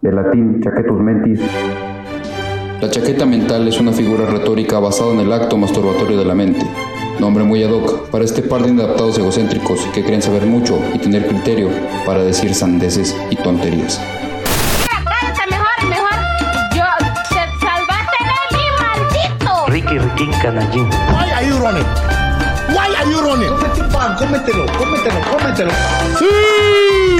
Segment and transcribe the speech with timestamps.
[0.00, 1.40] de latín chaquetus mentis.
[2.80, 6.64] La chaqueta mental es una figura retórica basada en el acto masturbatorio de la mente.
[7.18, 10.98] Nombre muy ad hoc para este par de inadaptados egocéntricos que creen saber mucho y
[10.98, 11.68] tener criterio
[12.06, 14.00] para decir sandeces y tonterías.
[15.44, 16.08] Mejor, mejor.
[16.74, 16.84] Yo,
[17.30, 19.66] de mí, maldito.
[19.66, 20.88] Ricky Riquín Canallín.
[21.12, 21.86] Why are you running?
[22.70, 23.69] Why are you running?
[24.00, 25.70] Cómetelo, cómetelo, cómetelo.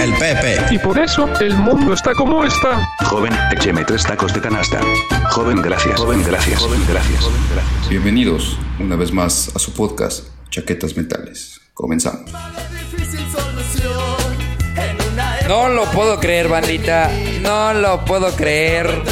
[0.01, 0.57] El Pepe.
[0.71, 2.89] Y por eso el mundo está como está.
[3.05, 4.81] Joven, écheme tres tacos de canasta.
[5.31, 6.01] Joven, gracias.
[6.01, 6.59] Joven, gracias.
[6.59, 7.21] Joven, gracias.
[7.23, 7.89] Joven, gracias.
[7.90, 11.61] Bienvenidos una vez más a su podcast Chaquetas Mentales.
[11.75, 12.31] Comenzamos.
[15.49, 17.11] No lo puedo creer, bandita.
[17.43, 19.03] No lo puedo creer.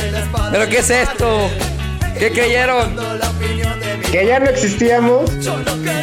[0.50, 1.50] ¿Pero qué es esto?
[2.18, 2.96] ¿Qué creyeron?
[4.10, 5.30] Que ya no existíamos.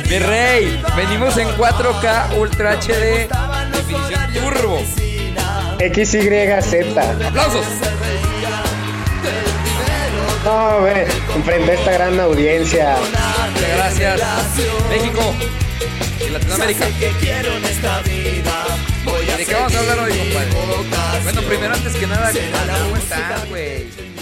[0.09, 3.27] Mi rey, venimos en 4K Ultra HD.
[3.71, 4.79] Definición turbo.
[5.79, 6.97] XYZ.
[7.25, 7.65] ¡Aplausos!
[10.43, 12.95] No, ve, enfrente a esta gran audiencia.
[13.51, 14.21] Muchas gracias.
[14.89, 15.33] México
[16.19, 16.85] y Latinoamérica.
[19.37, 21.23] ¿De qué vamos a hablar hoy, compadre?
[21.23, 22.31] Bueno, primero, antes que nada,
[22.83, 24.14] ¿cómo estás, güey?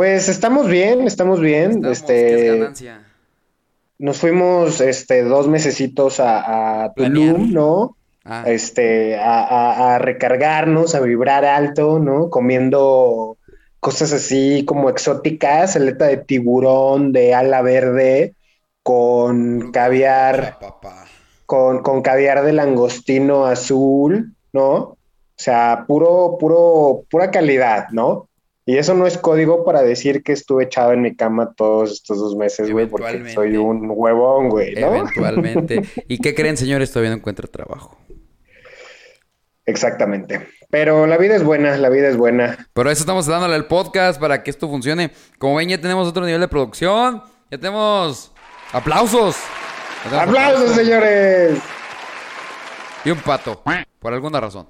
[0.00, 1.72] Pues estamos bien, estamos bien.
[1.84, 2.84] Estamos, ¿qué es este,
[3.98, 6.90] nos fuimos este dos mesecitos a.
[6.96, 7.98] Tulum, ¿no?
[8.24, 12.30] Ah, Este, a, a- a recargarnos, a vibrar alto, ¿no?
[12.30, 13.36] Comiendo
[13.78, 18.32] cosas así como exóticas, aleta de tiburón, de ala verde,
[18.82, 20.56] con caviar.
[21.44, 24.76] con, con caviar de langostino azul, ¿no?
[24.76, 24.96] O
[25.36, 28.29] sea, puro, puro, pura calidad, ¿no?
[28.70, 32.18] Y eso no es código para decir que estuve echado en mi cama todos estos
[32.18, 34.94] dos meses, güey, porque soy un huevón, güey, ¿no?
[34.94, 35.82] Eventualmente.
[36.06, 36.92] ¿Y qué creen, señores?
[36.92, 37.98] Todavía no encuentra trabajo.
[39.66, 40.46] Exactamente.
[40.70, 42.64] Pero la vida es buena, la vida es buena.
[42.72, 45.10] Por eso estamos dándole al podcast para que esto funcione.
[45.38, 47.24] Como ven, ya tenemos otro nivel de producción.
[47.50, 48.32] Ya tenemos
[48.70, 49.36] aplausos.
[50.04, 51.58] Ya tenemos ¡Aplausos, señores!
[53.04, 53.64] Y un pato.
[53.98, 54.68] Por alguna razón.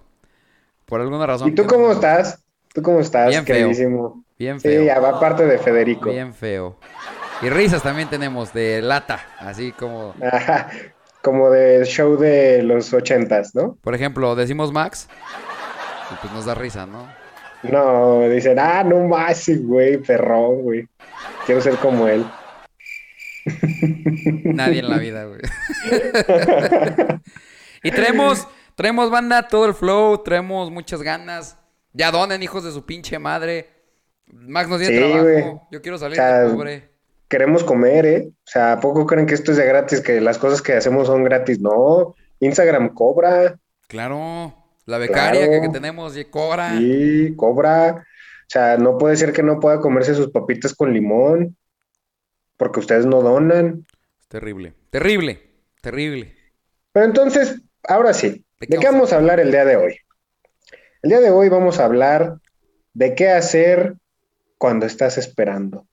[0.87, 1.51] Por alguna razón.
[1.51, 2.43] ¿Y tú cómo estás?
[2.75, 3.57] ¿Tú cómo estás, Bien feo.
[3.57, 4.25] queridísimo?
[4.39, 5.07] Bien Sí, feo.
[5.07, 6.11] aparte de Federico.
[6.11, 6.77] Bien feo.
[7.43, 9.21] Y risas también tenemos de lata.
[9.39, 10.71] Así como, Ajá,
[11.23, 13.77] como de show de los ochentas, ¿no?
[13.83, 15.09] por ejemplo, decimos Max.
[16.13, 17.09] Y pues nos da risa, ¿no?
[17.63, 20.89] No, dicen, ah, no más, sí, güey, perrón, güey.
[21.47, 22.25] Quiero ser como él.
[24.45, 25.41] Nadie en la vida, güey.
[27.83, 31.57] y traemos, traemos banda, todo el flow, traemos muchas ganas.
[31.93, 33.69] Ya donen, hijos de su pinche madre.
[34.27, 35.69] Max no tiene Sí, trabajo.
[35.73, 36.91] Yo quiero salir O sea, de pobre.
[37.29, 38.29] Queremos comer, ¿eh?
[38.29, 41.07] O sea, ¿a poco creen que esto es de gratis, que las cosas que hacemos
[41.07, 41.61] son gratis?
[41.61, 43.59] No, Instagram cobra,
[43.89, 44.55] Claro.
[44.87, 45.53] La becaria Claro.
[45.53, 46.77] que, que tenemos y cobra.
[46.79, 47.97] sí, cobra.
[47.97, 51.57] O sea, no puede ser que no pueda comerse sus papitas con limón,
[52.57, 53.87] porque ustedes no donan.
[54.29, 54.75] Terrible.
[54.91, 55.41] Terrible.
[55.81, 56.35] Terrible.
[56.93, 59.97] Pero entonces, ahora sí, ¿De ¿de qué qué vamos a hablar el día de hoy?
[61.03, 62.37] El día de hoy vamos a hablar
[62.93, 63.95] de qué hacer
[64.59, 65.87] cuando estás esperando.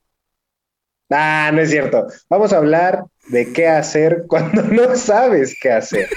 [1.10, 2.08] Ah, no es cierto.
[2.30, 6.10] Vamos a hablar de qué hacer cuando no sabes qué hacer.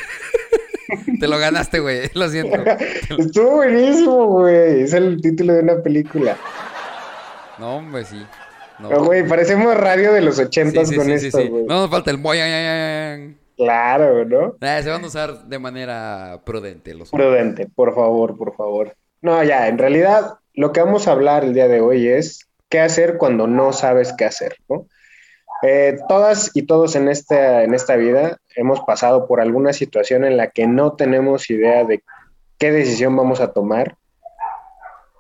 [1.21, 2.11] Te lo ganaste, güey.
[2.15, 2.59] Lo siento.
[3.19, 4.83] Estuvo buenísimo, güey.
[4.83, 6.37] Es el título de una película.
[7.59, 8.27] No, hombre, sí.
[8.81, 11.65] No, Güey, parecemos radio de los ochentas sí, con sí, esto, güey.
[11.65, 13.39] No nos falta el boing.
[13.61, 14.57] Claro, ¿no?
[14.59, 18.97] Se van a usar de manera prudente los Prudente, por favor, por favor.
[19.21, 22.81] No, ya, en realidad lo que vamos a hablar el día de hoy es qué
[22.81, 24.87] hacer cuando no sabes qué hacer, ¿no?
[25.63, 30.39] Eh, todas y todos en esta, en esta vida hemos pasado por alguna situación en
[30.39, 32.03] la que no tenemos idea de
[32.57, 33.99] qué decisión vamos a tomar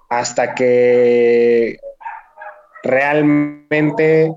[0.08, 1.78] hasta que
[2.82, 4.32] realmente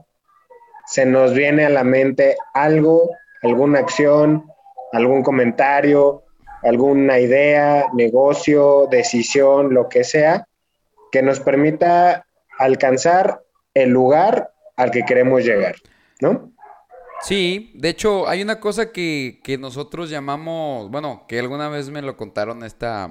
[0.88, 3.10] se nos viene a la mente algo,
[3.44, 4.46] alguna acción,
[4.92, 6.24] algún comentario,
[6.64, 10.48] alguna idea, negocio, decisión, lo que sea,
[11.12, 12.26] que nos permita
[12.58, 13.44] alcanzar
[13.74, 15.76] el lugar al que queremos llegar,
[16.22, 16.52] ¿no?
[17.22, 22.02] Sí, de hecho, hay una cosa que, que nosotros llamamos, bueno, que alguna vez me
[22.02, 23.10] lo contaron, esta,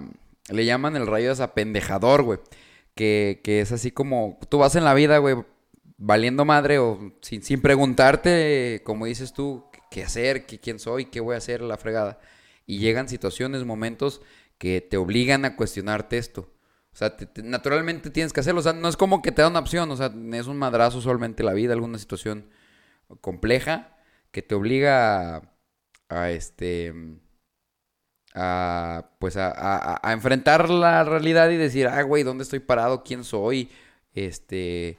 [0.51, 2.39] le llaman el rayo desapendejador, güey.
[2.95, 5.37] Que, que es así como, tú vas en la vida, güey,
[5.97, 11.21] valiendo madre o sin, sin preguntarte, como dices tú, qué hacer, qué, quién soy, qué
[11.21, 12.21] voy a hacer, la fregada.
[12.67, 14.23] Y llegan situaciones, momentos
[14.59, 16.43] que te obligan a cuestionarte esto.
[16.93, 18.61] O sea, te- te- naturalmente tienes que hacerlo.
[18.61, 19.91] O sea, no es como que te da una opción.
[19.93, 22.51] O sea, es un madrazo usualmente la vida, alguna situación
[23.23, 23.97] compleja
[24.33, 25.43] que te obliga a,
[26.11, 26.95] a, este
[28.35, 33.03] a pues a, a- a enfrentar la realidad y decir, ah, güey, ¿dónde estoy parado?
[33.05, 33.71] ¿Quién soy?
[34.15, 34.99] Este,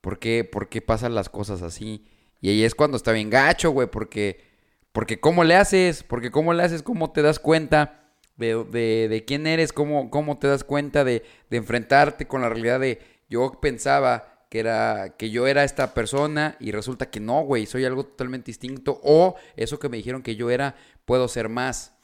[0.00, 2.06] ¿por qué, por qué pasan las cosas así?
[2.44, 4.44] Y ahí es cuando está bien gacho, güey, porque,
[4.92, 6.02] porque ¿cómo le haces?
[6.02, 6.82] Porque ¿cómo le haces?
[6.82, 9.72] ¿Cómo te das cuenta de, de, de quién eres?
[9.72, 13.00] ¿Cómo, ¿Cómo te das cuenta de, de enfrentarte con la realidad de
[13.30, 17.86] yo pensaba que era que yo era esta persona y resulta que no, güey, soy
[17.86, 20.76] algo totalmente distinto o eso que me dijeron que yo era
[21.06, 21.94] puedo ser más.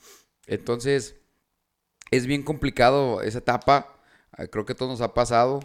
[0.46, 1.16] Entonces,
[2.10, 4.00] es bien complicado esa etapa.
[4.32, 5.60] Ah, Creo que todo nos ha pasado.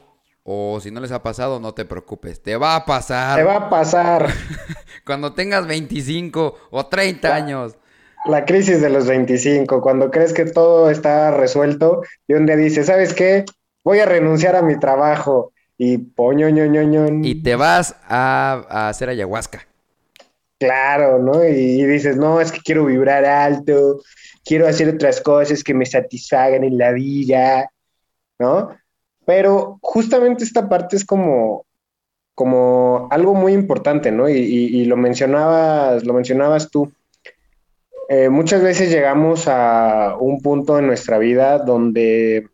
[0.48, 2.42] O si no les ha pasado, no te preocupes.
[2.42, 3.38] Te va a pasar.
[3.38, 4.28] Te va a pasar
[5.06, 7.76] Cuando tengas 25 o 30 años.
[8.26, 12.88] la crisis de los 25, cuando crees que todo está resuelto y un día dices,
[12.88, 13.46] ¿sabes qué?
[13.84, 17.08] Voy a renunciar a mi trabajo y poño, ño, ño, ño.
[17.24, 19.68] Y te vas a, a hacer ayahuasca.
[20.60, 21.44] Claro, ¿no?
[21.46, 21.50] Y,
[21.82, 24.02] y dices, no, es que quiero vibrar alto,
[24.46, 27.70] quiero hacer otras cosas que me satisfagan en la vida,
[28.40, 28.70] ¿no?
[29.26, 31.66] Pero justamente esta parte es como,
[32.36, 34.30] como algo muy importante, ¿no?
[34.30, 36.92] Y, lo mencionabas, lo mencionabas tú.
[38.10, 42.48] Eh, muchas veces llegamos a un punto en nuestra vida donde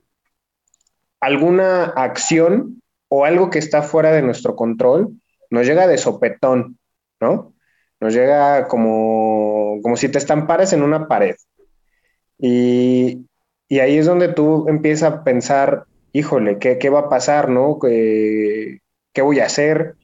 [1.20, 5.12] alguna acción o algo que está fuera de nuestro control
[5.50, 6.80] nos llega de sopetón,
[7.20, 7.54] ¿no?
[8.00, 11.36] Nos llega como, como si te estamparas en una pared.
[12.40, 13.28] Y,
[13.68, 17.80] y ahí es donde tú empiezas a pensar, híjole, ¿qué, qué va a pasar, no?
[17.80, 18.80] ¿Qué,
[19.14, 19.96] qué voy a hacer?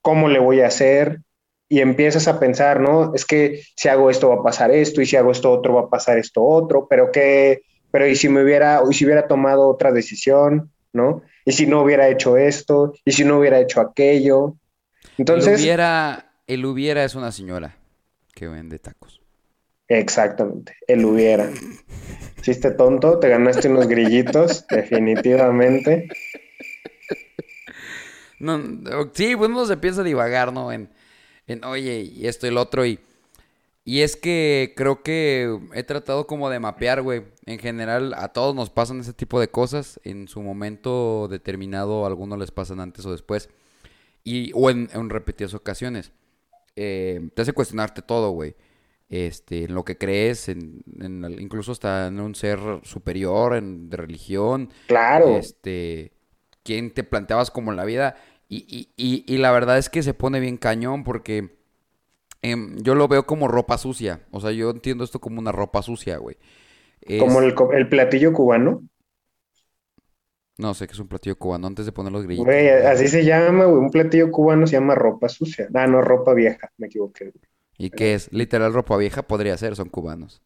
[0.00, 1.20] ¿Cómo le voy a hacer?
[1.68, 3.14] Y empiezas a pensar, ¿no?
[3.14, 5.82] Es que si hago esto va a pasar esto, y si hago esto otro va
[5.82, 9.68] a pasar esto otro, pero qué, pero y si me hubiera, y si hubiera tomado
[9.68, 11.22] otra decisión, ¿no?
[11.44, 14.56] Y si no hubiera hecho esto, y si no hubiera hecho aquello.
[15.16, 17.76] Entonces, el hubiera, el hubiera es una señora
[18.34, 19.21] que vende tacos.
[19.88, 21.50] Exactamente, el hubiera.
[22.40, 26.08] Chiste tonto, te ganaste unos grillitos, definitivamente.
[28.38, 28.60] No,
[29.12, 30.72] sí, pues uno se piensa divagar, ¿no?
[30.72, 30.90] En,
[31.46, 32.84] en, oye, y esto y lo otro.
[32.84, 32.98] Y,
[33.84, 37.24] y es que creo que he tratado como de mapear, güey.
[37.46, 40.00] En general, a todos nos pasan ese tipo de cosas.
[40.04, 43.48] En su momento determinado, a algunos les pasan antes o después.
[44.24, 46.12] Y, o en, en repetidas ocasiones.
[46.76, 48.56] Eh, te hace cuestionarte todo, güey.
[49.12, 50.82] Este, en lo que crees, en,
[51.38, 54.70] incluso hasta en un ser superior, en, de religión.
[54.86, 56.12] Claro, Este,
[56.64, 58.16] quién te planteabas como en la vida.
[58.48, 61.56] Y, y, y, y la verdad es que se pone bien cañón porque
[62.42, 64.26] em, yo lo veo como ropa sucia.
[64.32, 66.36] O sea, yo entiendo esto como una ropa sucia, güey.
[67.02, 68.82] Es- como el, el platillo cubano.
[70.64, 72.58] No sé qué es un platillo cubano antes de poner los grillitos.
[72.58, 73.78] Güey, así se llama, güey.
[73.80, 75.68] Un platillo cubano se llama ropa sucia.
[75.74, 77.32] Ah, no, ropa vieja, me equivoqué.
[77.78, 78.32] ¿Y qué es?
[78.32, 80.42] Literal ropa vieja podría ser, son cubanos.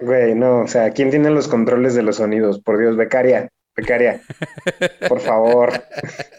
[0.00, 2.58] Güey, no, o sea, ¿quién tiene los controles de los sonidos?
[2.60, 4.20] Por Dios, becaria, becaria,
[5.08, 5.70] por favor.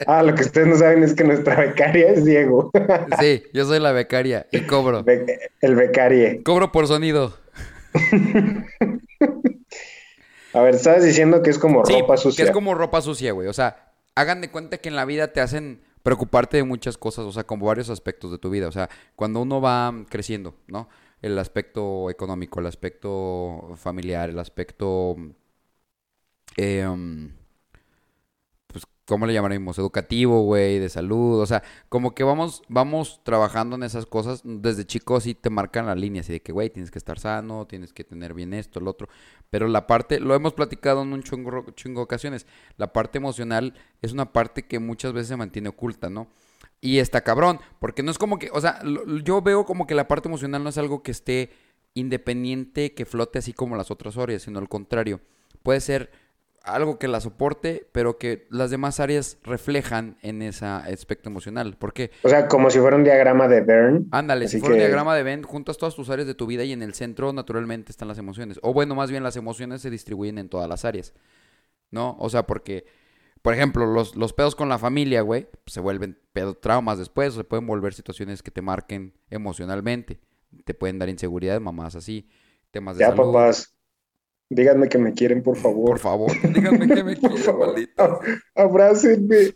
[0.05, 2.71] Ah, lo que ustedes no saben es que nuestra becaria es Diego.
[3.21, 5.03] Sí, yo soy la becaria y cobro.
[5.03, 6.43] Be- el becarie.
[6.43, 7.37] Cobro por sonido.
[10.53, 12.45] A ver, estabas diciendo que es como Sí, ropa que sucia.
[12.45, 13.47] es como ropa sucia, güey.
[13.47, 17.25] O sea, hagan de cuenta que en la vida te hacen preocuparte de muchas cosas,
[17.25, 18.67] o sea, como varios aspectos de tu vida.
[18.67, 20.89] O sea, cuando uno va creciendo, ¿no?
[21.21, 25.15] El aspecto económico, el aspecto familiar, el aspecto...
[26.57, 27.29] um,
[28.67, 29.79] pues, ¿cómo le llamaremos?
[29.79, 31.39] Educativo, güey, de salud.
[31.39, 34.41] O sea, como que vamos, vamos trabajando en esas cosas.
[34.43, 37.65] Desde chicos sí te marcan las líneas, y de que, güey, tienes que estar sano,
[37.67, 39.07] tienes que tener bien esto, lo otro.
[39.53, 43.75] Pero la parte, lo hemos platicado en un chungo, chingo de ocasiones, la parte emocional
[44.01, 46.27] es una parte que muchas veces se mantiene oculta, ¿no?
[46.81, 48.81] Y está cabrón, porque no es como que, o sea,
[49.23, 51.51] yo veo como que la parte emocional no es algo que esté
[51.93, 55.21] independiente, que flote así como las otras áreas, sino al contrario,
[55.61, 56.09] puede ser
[56.63, 61.75] algo que la soporte, pero que las demás áreas reflejan en ese aspecto emocional.
[61.77, 62.11] ¿Por qué?
[62.23, 64.07] O sea, como si fuera un diagrama de Bern.
[64.11, 66.71] Ándale, si fuera un diagrama de Venn, juntas todas tus áreas de tu vida y
[66.71, 68.59] en el centro naturalmente están las emociones.
[68.63, 71.13] O bueno, más bien las emociones se distribuyen en todas las áreas.
[71.91, 72.15] ¿No?
[72.19, 72.85] O sea, porque,
[73.41, 77.33] por ejemplo, los, los pedos con la familia, güey, pues, se vuelven pedo traumas después,
[77.33, 80.19] o se pueden volver situaciones que te marquen emocionalmente.
[80.65, 82.29] Te pueden dar inseguridades, mamás así,
[82.71, 83.31] temas de Ya, salud.
[83.31, 83.75] papás,
[84.53, 85.91] díganme que me quieren, por favor.
[85.91, 87.67] Por favor, díganme que me Por quieren, favor.
[87.67, 88.19] maldito.
[88.55, 89.55] Abrácenme.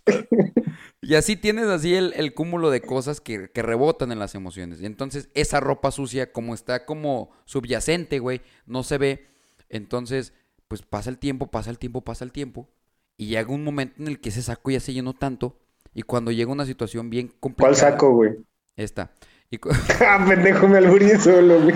[1.01, 4.82] Y así tienes así el, el cúmulo de cosas que, que rebotan en las emociones.
[4.82, 9.27] Y entonces esa ropa sucia, como está como subyacente, güey, no se ve.
[9.70, 10.34] Entonces,
[10.68, 12.70] pues pasa el tiempo, pasa el tiempo, pasa el tiempo.
[13.18, 15.60] Y llega un momento en el que ese saco ya se llenó tanto.
[15.94, 17.74] Y cuando llega una situación bien complicada.
[17.74, 18.32] ¿Cuál saco, güey?
[18.75, 19.12] Esta.
[19.50, 19.60] Y
[20.01, 21.75] Ah, pendejo, me alburí solo, güey.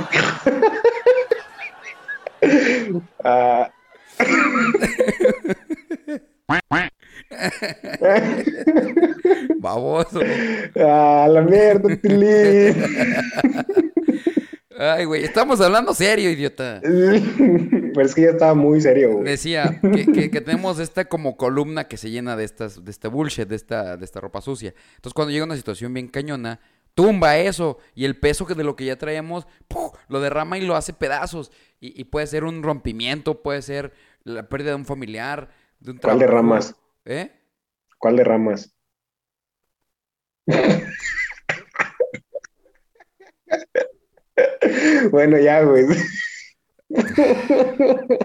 [3.23, 3.69] Ah.
[9.59, 10.19] baboso.
[10.75, 11.89] Ah, la mierda.
[14.77, 16.81] Ay, güey, estamos hablando serio, idiota.
[16.81, 19.25] Pero es que ya estaba muy serio, güey.
[19.25, 23.07] Decía que, que- que tenemos esta como columna que se llena de estas, de este
[23.07, 24.73] bullshit, de esta, de esta ropa sucia.
[24.95, 26.59] Entonces, cuando llega una situación bien cañona,
[26.95, 29.93] tumba eso y el peso que de lo que ya traemos ¡puf!
[30.09, 31.51] lo derrama y lo hace pedazos.
[31.81, 33.91] Y, y puede ser un rompimiento, puede ser
[34.23, 36.19] la pérdida de un familiar, de un ¿Cuál trabajo.
[36.19, 36.75] derramas?
[37.05, 37.31] ¿Eh?
[37.97, 38.73] ¿Cuál derramas?
[45.11, 45.85] Bueno, ya, güey.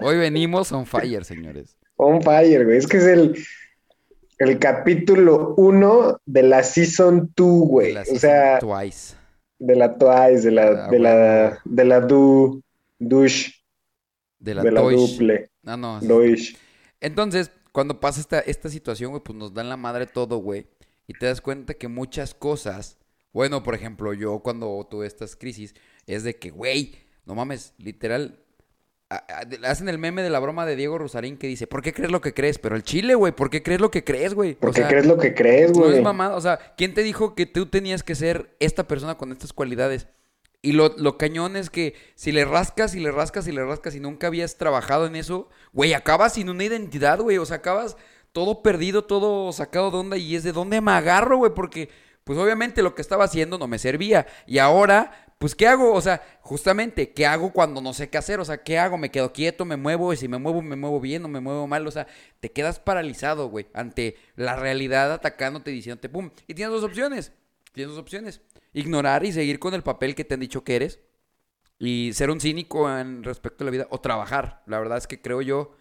[0.01, 1.77] Hoy venimos on fire, señores.
[1.95, 2.77] On fire, güey.
[2.77, 3.35] Es que es el,
[4.39, 7.95] el capítulo 1 de la Season 2, güey.
[7.97, 9.15] O sea, Twice.
[9.59, 12.61] de la Twice, de la, Ah, de la, de la Du,
[12.99, 13.51] Dush,
[14.39, 14.81] De la, de la.
[14.81, 15.99] Duple, Ah, no.
[16.01, 16.57] Doish.
[16.99, 20.67] Entonces, cuando pasa esta, esta situación, güey, pues nos dan la madre todo, güey.
[21.07, 22.97] Y te das cuenta que muchas cosas,
[23.33, 25.73] bueno, por ejemplo, yo cuando tuve estas crisis,
[26.05, 28.39] es de que, güey, no mames, literal,
[29.63, 32.19] hacen el meme de la broma de Diego Rosarín que dice, ¿por qué crees lo
[32.21, 32.59] que crees?
[32.59, 34.53] Pero el chile, güey, ¿por qué crees lo que crees, güey?
[34.53, 36.01] O Porque sea, crees lo que crees, no es güey.
[36.01, 39.53] mamada, o sea, ¿quién te dijo que tú tenías que ser esta persona con estas
[39.53, 40.07] cualidades?
[40.61, 43.95] Y lo, lo cañón es que si le rascas y le rascas y le rascas
[43.95, 47.37] y nunca habías trabajado en eso, güey, acabas sin una identidad, güey.
[47.37, 47.95] O sea, acabas
[48.31, 51.89] todo perdido, todo sacado de onda y es de dónde me agarro, güey, porque
[52.27, 54.27] pues obviamente lo que estaba haciendo no me servía.
[54.45, 55.93] Y ahora, pues, ¿qué hago?
[55.93, 58.41] O sea, justamente, ¿qué hago cuando no sé qué hacer?
[58.41, 58.97] O sea, ¿qué hago?
[58.97, 59.63] ¿Me quedo quieto?
[59.63, 60.11] ¿Me muevo?
[60.11, 61.87] Y si me muevo, me muevo bien o me muevo mal.
[61.87, 62.05] O sea,
[62.41, 66.31] te quedas paralizado, güey, ante la realidad atacándote, diciéndote, pum.
[66.47, 67.31] Y tienes dos opciones.
[67.71, 68.41] Tienes dos opciones.
[68.77, 70.99] Ignorar y seguir con el papel que te han dicho que eres.
[71.79, 73.87] Y ser un cínico en respecto a la vida.
[73.89, 74.61] O trabajar.
[74.67, 75.71] La verdad es que creo yo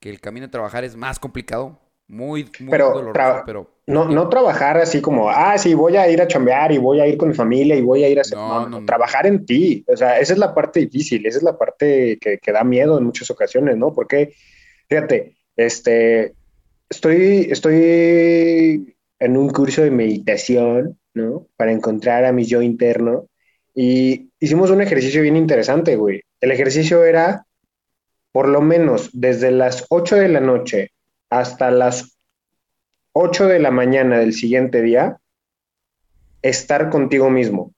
[0.00, 1.80] que el camino de trabajar es más complicado.
[2.08, 3.70] Muy, muy Pero doloroso, pero...
[3.88, 7.06] No, no trabajar así como, ah, sí, voy a ir a chambear y voy a
[7.06, 8.38] ir con mi familia y voy a ir a hacer.
[8.38, 8.86] No, No, no, no, no.
[8.86, 9.84] trabajar en ti.
[9.88, 12.96] O sea, esa es la parte difícil, esa es la parte que, que da miedo
[12.96, 13.92] en muchas ocasiones, ¿no?
[13.92, 14.34] Porque,
[14.88, 16.34] fíjate, este,
[16.88, 21.46] estoy, estoy en un curso de meditación, ¿no?
[21.56, 23.26] Para encontrar a mi yo interno
[23.74, 26.22] y hicimos un ejercicio bien interesante, güey.
[26.40, 27.46] El ejercicio era,
[28.32, 30.90] por lo menos, desde las 8 de la noche
[31.30, 32.16] hasta las
[33.12, 35.16] 8 de la mañana del siguiente día,
[36.42, 37.72] estar contigo mismo.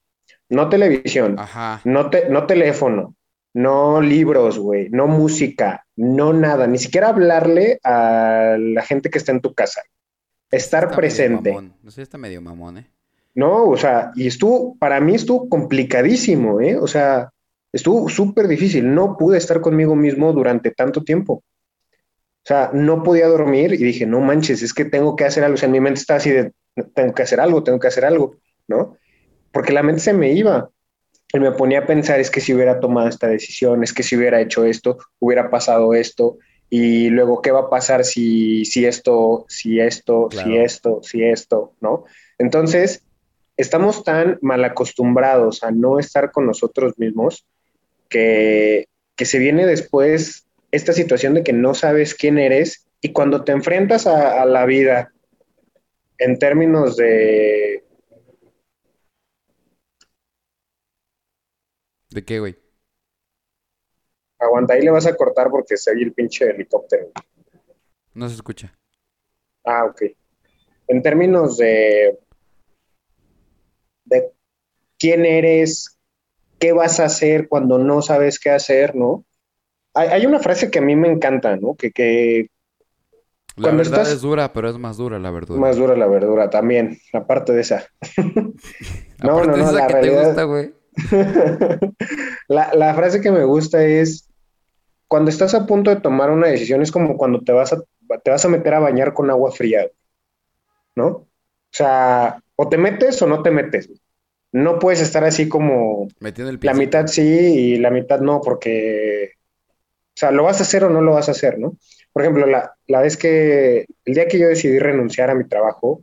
[0.48, 1.80] No televisión, Ajá.
[1.84, 3.14] no, te- no teléfono,
[3.54, 9.32] no libros, güey, no música, no nada, ni siquiera hablarle a la gente que está
[9.32, 9.82] en tu casa.
[10.50, 11.50] Estar Está medio presente.
[11.50, 11.74] mamón.
[11.82, 12.86] No sé, está medio mamón, ¿eh?
[13.38, 16.76] No, o sea, y estuvo, para mí estuvo complicadísimo, ¿eh?
[16.76, 17.30] O sea,
[17.72, 18.92] estuvo súper difícil.
[18.92, 21.34] No pude estar conmigo mismo durante tanto tiempo.
[21.34, 25.54] O sea, no podía dormir y dije, no manches, es que tengo que hacer algo.
[25.54, 26.52] O sea, en mi mente estaba así de,
[26.94, 28.34] tengo que hacer algo, tengo que hacer algo,
[28.66, 28.96] ¿no?
[29.52, 30.70] Porque la mente se me iba.
[31.32, 34.16] Y me ponía a pensar, es que si hubiera tomado esta decisión, es que si
[34.16, 36.38] hubiera hecho esto, hubiera pasado esto.
[36.70, 40.48] Y luego, ¿qué va a pasar si, si esto, si esto, Claro.
[40.48, 42.04] si esto, si esto, ¿no?
[42.36, 43.04] Entonces,
[43.58, 47.44] estamos tan mal acostumbrados a no estar con nosotros mismos
[48.08, 53.44] que, que se viene después esta situación de que no sabes quién eres y cuando
[53.44, 55.12] te enfrentas a, a la vida
[56.18, 57.84] en términos de...
[62.10, 62.56] ¿De qué, güey?
[64.38, 67.10] Aguanta, ahí le vas a cortar porque se oye el pinche helicóptero.
[68.14, 68.72] No se escucha.
[69.64, 70.02] Ah, ok.
[70.86, 72.18] En términos de,
[74.08, 74.30] de
[74.98, 75.98] quién eres,
[76.58, 79.24] qué vas a hacer cuando no sabes qué hacer, ¿no?
[79.94, 81.74] Hay, hay una frase que a mí me encanta, ¿no?
[81.74, 82.48] Que, que
[83.56, 85.60] La Cuando verdad estás- es dura, pero es más dura la verdura.
[85.60, 87.86] más dura la verdura también, aparte de esa.
[89.22, 90.74] no, no, no, esa la que te realidad- gusta, güey.
[92.48, 94.28] la, la frase que me gusta es,
[95.06, 97.80] cuando estás a punto de tomar una decisión, es como cuando te vas a,
[98.22, 99.88] te vas a meter a bañar con agua fría,
[100.96, 101.06] ¿no?
[101.06, 101.26] O
[101.72, 103.88] sea, o te metes o no te metes.
[104.52, 106.78] No puedes estar así como Metiendo el la piecito.
[106.78, 111.00] mitad sí y la mitad no, porque, o sea, lo vas a hacer o no
[111.00, 111.76] lo vas a hacer, ¿no?
[112.12, 116.02] Por ejemplo, la, la vez que, el día que yo decidí renunciar a mi trabajo,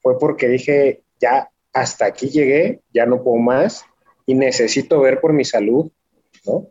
[0.00, 3.84] fue porque dije, ya hasta aquí llegué, ya no puedo más
[4.26, 5.90] y necesito ver por mi salud,
[6.46, 6.68] ¿no?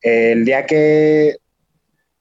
[0.00, 1.36] El día que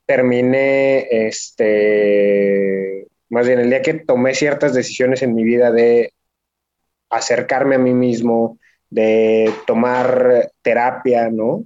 [0.06, 6.14] terminé, este, más bien el día que tomé ciertas decisiones en mi vida de
[7.10, 11.66] acercarme a mí mismo, de tomar terapia, ¿no?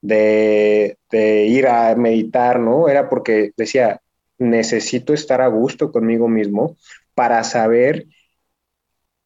[0.00, 2.88] De, de ir a meditar, ¿no?
[2.88, 4.00] Era porque decía,
[4.38, 6.76] necesito estar a gusto conmigo mismo
[7.14, 8.06] para saber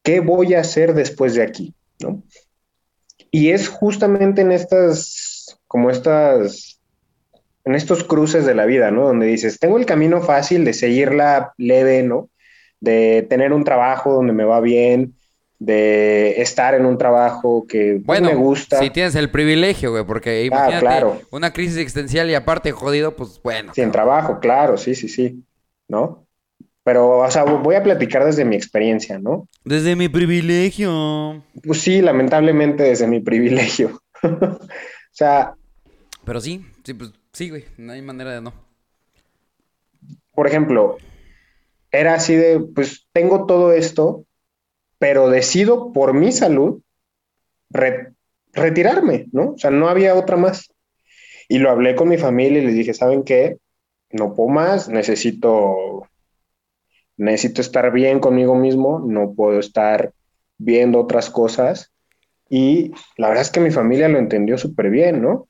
[0.03, 2.23] qué voy a hacer después de aquí, ¿no?
[3.31, 6.79] Y es justamente en estas, como estas,
[7.65, 9.07] en estos cruces de la vida, ¿no?
[9.07, 12.29] Donde dices, tengo el camino fácil de seguirla leve, ¿no?
[12.79, 15.15] De tener un trabajo donde me va bien,
[15.59, 18.79] de estar en un trabajo que Bueno, me gusta.
[18.79, 21.21] si tienes el privilegio, güey, porque Ah, imagínate claro.
[21.31, 23.73] una crisis existencial y aparte jodido, pues bueno.
[23.73, 25.41] Sin trabajo, claro, sí, sí, sí,
[25.87, 26.27] ¿no?
[26.83, 29.47] Pero, o sea, voy a platicar desde mi experiencia, ¿no?
[29.63, 31.41] Desde mi privilegio.
[31.65, 34.01] Pues sí, lamentablemente desde mi privilegio.
[34.23, 34.57] o
[35.11, 35.53] sea,
[36.25, 38.53] Pero sí, sí, pues sí, güey, no hay manera de no.
[40.33, 40.97] por ejemplo,
[41.91, 44.25] era así de, pues tengo todo esto,
[44.97, 46.81] pero decido por mi salud
[47.69, 48.13] re-
[48.53, 49.51] retirarme, ¿no?
[49.51, 50.73] O sea, no había otra más.
[51.47, 53.57] Y lo hablé con mi familia y les dije, ¿saben qué?
[54.11, 56.07] No puedo más, necesito,
[57.17, 60.13] necesito estar bien conmigo mismo, no puedo estar
[60.57, 61.91] viendo otras cosas.
[62.49, 65.47] Y la verdad es que mi familia lo entendió súper bien, ¿no?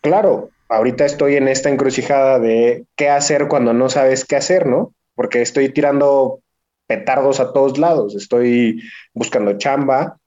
[0.00, 4.94] Claro, ahorita estoy en esta encrucijada de qué hacer cuando no sabes qué hacer, ¿no?
[5.14, 6.40] Porque estoy tirando
[6.86, 8.82] petardos a todos lados, estoy
[9.12, 10.18] buscando chamba,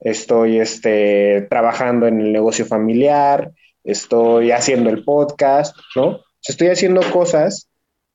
[0.00, 3.52] estoy este, trabajando en el negocio familiar,
[3.82, 6.20] estoy haciendo el podcast, ¿no?
[6.46, 7.68] Estoy haciendo cosas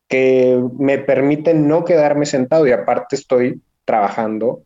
[0.07, 4.63] que me permiten no quedarme sentado y aparte estoy trabajando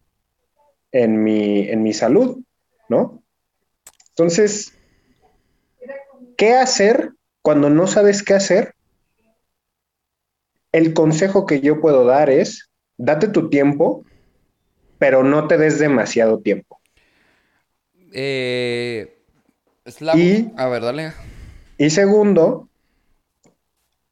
[0.92, 2.40] en mi, en mi salud,
[2.88, 3.24] ¿no?
[4.10, 4.78] Entonces,
[6.38, 7.12] ¿qué hacer
[7.42, 8.74] cuando no sabes qué hacer?
[10.72, 14.04] El consejo que yo puedo dar es, date tu tiempo,
[14.98, 16.80] pero no te des demasiado tiempo.
[18.12, 19.20] Eh,
[20.16, 21.13] Y- A ver, dale.
[21.78, 22.70] Y segundo,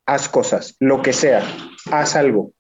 [0.06, 1.44] haz cosas, lo que sea,
[1.92, 2.52] haz algo.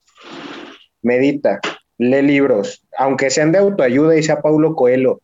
[1.01, 1.59] Medita,
[1.97, 5.21] lee libros, aunque sean de autoayuda y sea Paulo Coelho.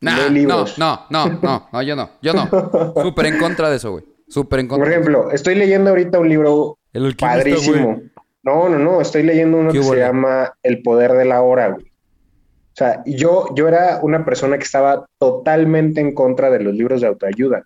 [0.00, 0.78] Nah, no, libros.
[0.78, 2.48] no, no, no, no, yo no, yo no.
[3.02, 4.04] Súper en contra de eso, güey.
[4.28, 4.92] Súper en Por contra.
[4.94, 7.94] ejemplo, estoy leyendo ahorita un libro El padrísimo.
[7.94, 8.10] güey.
[8.42, 11.68] No, no, no, estoy leyendo uno Qué que se llama El poder de la hora,
[11.70, 11.84] güey.
[11.86, 17.00] O sea, yo, yo era una persona que estaba totalmente en contra de los libros
[17.00, 17.64] de autoayuda.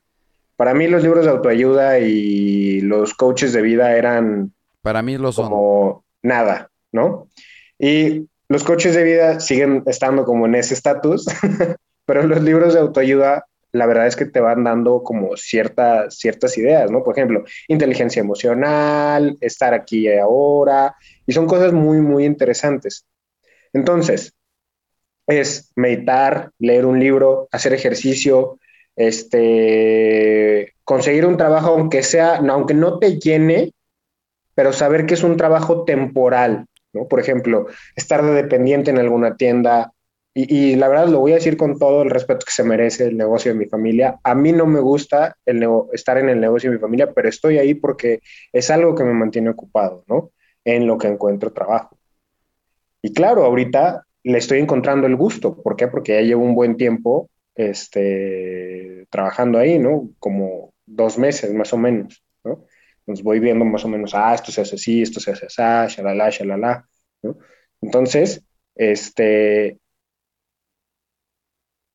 [0.57, 5.33] Para mí los libros de autoayuda y los coaches de vida eran Para mí lo
[5.33, 5.47] son.
[5.49, 7.27] como nada, ¿no?
[7.79, 11.27] Y los coaches de vida siguen estando como en ese estatus,
[12.11, 16.59] pero los libros de autoayuda, la verdad es que te van dando como ciertas, ciertas
[16.59, 17.05] ideas, ¿no?
[17.05, 23.07] Por ejemplo, inteligencia emocional, estar aquí y ahora, y son cosas muy, muy interesantes.
[23.73, 24.35] Entonces,
[25.29, 28.59] es meditar, leer un libro, hacer ejercicio,
[28.97, 33.71] este, conseguir un trabajo, aunque sea, aunque no te llene,
[34.57, 37.07] pero saber que es un trabajo temporal, ¿no?
[37.07, 39.93] Por ejemplo, estar de dependiente en alguna tienda.
[40.33, 43.07] Y, y la verdad lo voy a decir con todo el respeto que se merece
[43.07, 44.19] el negocio de mi familia.
[44.23, 47.59] A mí no me gusta el estar en el negocio de mi familia, pero estoy
[47.59, 48.21] ahí porque
[48.53, 50.31] es algo que me mantiene ocupado, ¿no?
[50.65, 51.99] En lo que encuentro trabajo.
[53.03, 55.61] Y claro, ahorita le estoy encontrando el gusto.
[55.63, 55.89] ¿Por qué?
[55.89, 60.11] Porque ya llevo un buen tiempo este, trabajando ahí, ¿no?
[60.19, 62.65] Como dos meses más o menos, ¿no?
[63.01, 65.97] Entonces voy viendo más o menos, ah, esto se hace así, esto se hace así,
[65.97, 66.89] shalala, shalala,
[67.23, 67.39] ¿no?
[67.81, 69.79] Entonces, este,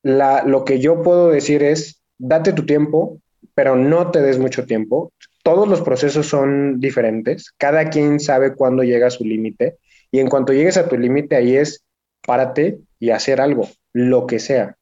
[0.06, 3.20] lo que yo puedo decir es, date tu tiempo,
[3.56, 5.12] pero no te des mucho tiempo.
[5.44, 9.78] Todos los procesos son diferentes, cada quien sabe cuándo llega a su límite,
[10.12, 11.84] y en cuanto llegues a tu límite, ahí es,
[12.26, 14.78] párate y hacer algo, lo que sea.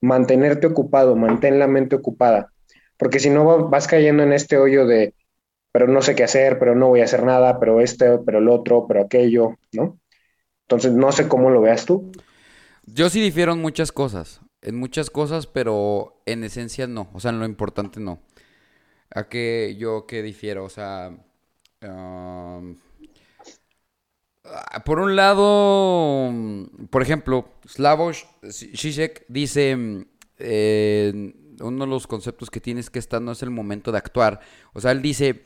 [0.00, 2.52] Mantenerte ocupado, mantén la mente ocupada,
[2.96, 5.12] porque si no va- vas cayendo en este hoyo de,
[5.72, 8.48] pero no sé qué hacer, pero no voy a hacer nada, pero este, pero el
[8.48, 9.98] otro, pero aquello, ¿no?
[10.68, 12.12] Entonces, no sé cómo lo veas tú.
[12.86, 14.40] Yo sí difiero en muchas cosas.
[14.62, 17.08] En muchas cosas, pero en esencia no.
[17.12, 18.20] O sea, en lo importante no.
[19.14, 20.64] ¿A qué yo qué difiero?
[20.64, 21.12] O sea.
[21.82, 22.60] ah,
[24.84, 26.32] por un lado,
[26.90, 29.76] por ejemplo, Slavoj Žižek dice.
[29.76, 30.02] mm,
[30.38, 34.40] eh, uno de los conceptos que tienes que estar no es el momento de actuar.
[34.72, 35.44] O sea, él dice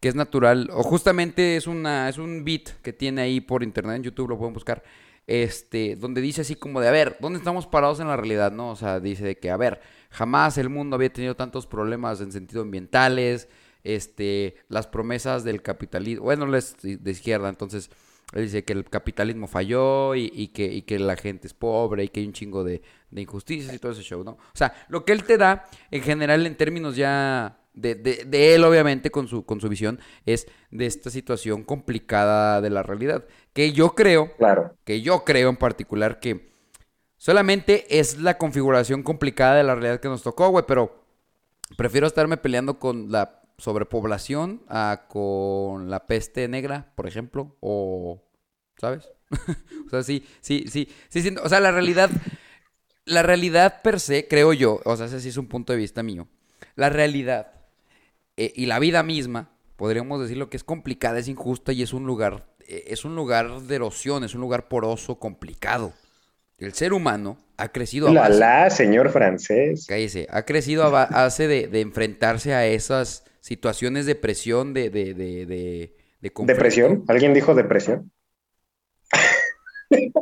[0.00, 3.96] que es natural, o justamente es una, es un beat que tiene ahí por internet,
[3.96, 4.82] en YouTube lo pueden buscar,
[5.26, 8.52] este, donde dice así como de, a ver, ¿dónde estamos parados en la realidad?
[8.52, 12.20] No, o sea, dice de que, a ver, jamás el mundo había tenido tantos problemas
[12.20, 13.48] en sentido ambientales,
[13.84, 17.90] este, las promesas del capitalismo, bueno, les de izquierda, entonces,
[18.32, 22.02] Él dice que el capitalismo falló y, y que, y que la gente es pobre
[22.04, 24.32] y que hay un chingo de, de injusticias y todo ese show, ¿no?
[24.32, 28.54] O sea, lo que él te da, en general, en términos ya de, de- de
[28.56, 33.24] él, obviamente, con su, con su visión, es de esta situación complicada de la realidad.
[33.56, 34.76] Que yo creo, Claro.
[34.84, 36.52] que yo creo en particular que
[37.16, 41.02] solamente es la configuración complicada de la realidad que nos tocó, güey, pero
[41.78, 48.22] prefiero estarme peleando con la sobrepoblación a con la peste negra, por ejemplo, o
[48.76, 49.08] ¿sabes?
[49.86, 52.10] o sea, sí, sí, sí, sí, o sea, la realidad
[53.06, 56.02] la realidad per se, creo yo, o sea, ese sí es un punto de vista
[56.02, 56.28] mío.
[56.74, 57.52] La realidad
[58.36, 62.04] eh, y la vida misma, podríamos decirlo que es complicada, es injusta y es un
[62.04, 65.92] lugar es un lugar de erosión, es un lugar poroso, complicado.
[66.58, 69.86] El ser humano ha crecido a La base- la, señor francés.
[69.88, 70.26] Cállese.
[70.30, 75.14] Ha crecido a ba- base de, de enfrentarse a esas situaciones de presión, de, de,
[75.14, 76.56] de, de, de conflicto.
[76.56, 77.04] ¿Depresión?
[77.08, 78.10] ¿Alguien dijo depresión?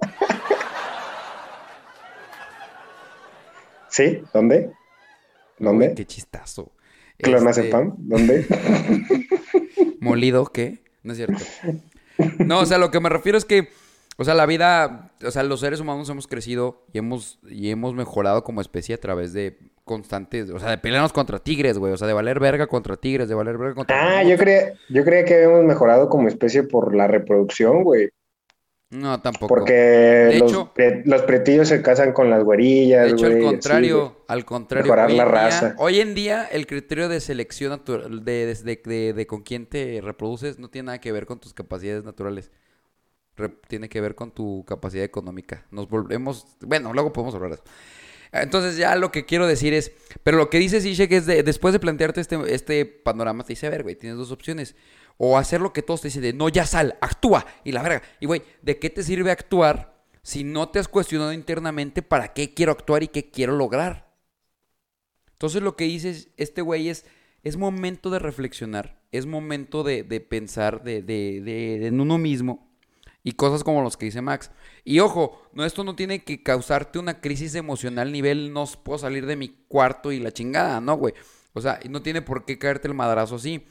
[3.88, 4.22] ¿Sí?
[4.32, 4.72] ¿Dónde?
[5.58, 5.94] ¿Dónde?
[5.94, 6.72] Qué chistazo.
[7.18, 7.94] ¿Clonazepam?
[7.98, 8.44] ¿Dónde?
[10.00, 10.82] ¿Molido qué?
[11.02, 11.44] No es cierto.
[12.38, 13.68] No, o sea, lo que me refiero es que,
[14.16, 17.94] o sea, la vida, o sea, los seres humanos hemos crecido y hemos, y hemos
[17.94, 21.96] mejorado como especie a través de constantes, o sea, de pelearnos contra tigres, güey, o
[21.96, 24.18] sea, de valer verga contra tigres, de valer verga contra...
[24.18, 28.10] Ah, yo creía, yo creía que habíamos mejorado como especie por la reproducción, güey.
[28.94, 29.48] No, tampoco.
[29.48, 33.38] Porque De los, hecho- pre- los pretillos se casan con las güerillas, De hecho, güey.
[33.38, 34.84] al contrario, al contrario.
[34.84, 35.74] Mejorar hoy la en día- raza.
[35.78, 39.66] hoy en día, el criterio de selección natural, de, de, de- de- de con quién
[39.66, 42.50] te reproduces, no tiene nada que ver con tus capacidades naturales.
[43.36, 45.66] Re- tiene que ver con tu capacidad económica.
[45.72, 46.46] Nos volvemos.
[46.60, 47.64] Bueno, luego podemos hablar de eso.
[48.30, 49.92] Entonces, ya lo que quiero decir es.
[50.22, 53.66] Pero lo que dice Zizek es de, después de plantearte este, este panorama, te dice:
[53.66, 54.76] A ver, güey, tienes dos opciones.
[55.16, 58.02] O hacer lo que todos te dicen de no, ya sal, actúa y la verga.
[58.20, 62.52] Y güey, ¿de qué te sirve actuar si no te has cuestionado internamente para qué
[62.54, 64.12] quiero actuar y qué quiero lograr?
[65.32, 67.04] Entonces lo que dice este güey es,
[67.42, 72.70] es momento de reflexionar, es momento de, de pensar de, de- de- en uno mismo
[73.22, 74.50] y cosas como los que dice Max.
[74.84, 79.26] Y ojo, no, esto no tiene que causarte una crisis emocional nivel no puedo salir
[79.26, 81.14] de mi cuarto y la chingada, no, güey.
[81.52, 83.64] O sea, no tiene por qué caerte el madrazo así.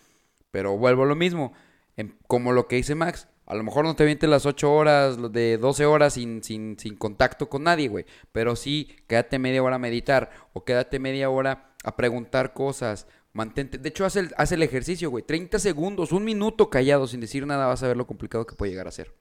[0.54, 1.52] Pero vuelvo a lo mismo,
[1.98, 3.28] em, como lo que dice Max.
[3.48, 6.96] A lo mejor no te vientes las 8 horas, de 12 horas sin, sin, sin
[6.96, 8.06] contacto con nadie, güey.
[8.32, 13.08] Pero sí, quédate media hora a meditar o quédate media hora a preguntar cosas.
[13.34, 13.80] Mantente.
[13.80, 15.24] De hecho, haz el, haz el ejercicio, güey.
[15.26, 18.72] 30 segundos, un minuto callado sin decir nada, vas a ver lo complicado que puede
[18.72, 19.12] llegar a ser.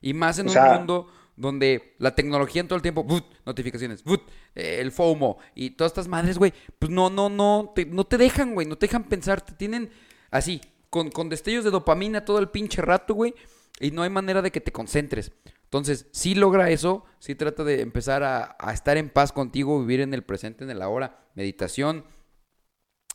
[0.00, 3.20] Y más en O un sea- mundo donde la tecnología en todo el tiempo, ¡buf!
[3.44, 4.02] notificaciones,
[4.54, 8.16] eh, el FOMO y todas estas madres, güey, pues no, no, no, te, no te
[8.16, 9.90] dejan, güey, no te dejan pensar, te tienen
[10.30, 10.60] así,
[10.90, 13.34] con, con destellos de dopamina todo el pinche rato, güey,
[13.80, 15.32] y no hay manera de que te concentres.
[15.64, 20.00] Entonces, si logra eso, si trata de empezar a, a estar en paz contigo, vivir
[20.00, 22.04] en el presente, en el ahora, meditación,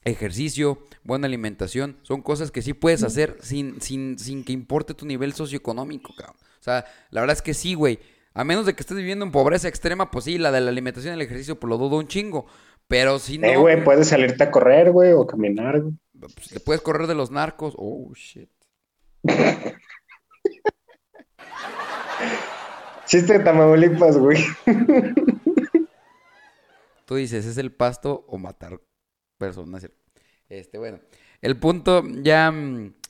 [0.04, 5.06] ejercicio, buena alimentación, son cosas que sí puedes hacer sin, sin, sin que importe tu
[5.06, 6.36] nivel socioeconómico, cabrón.
[6.60, 8.00] O sea, la verdad es que sí, güey.
[8.34, 11.14] A menos de que estés viviendo en pobreza extrema, pues sí, la de la alimentación
[11.14, 12.46] y el ejercicio, pues lo dudo un chingo.
[12.88, 15.94] Pero si no, Eh, güey, puedes salirte a correr, güey, o caminar, güey.
[16.28, 17.74] Pues, le puedes correr de los narcos.
[17.78, 18.50] Oh, shit.
[23.06, 24.44] Chiste de Tamaulipas, güey.
[27.06, 28.80] Tú dices, ¿es el pasto o matar
[29.38, 29.90] personas?
[30.48, 31.00] Este, bueno.
[31.42, 32.54] El punto, ya,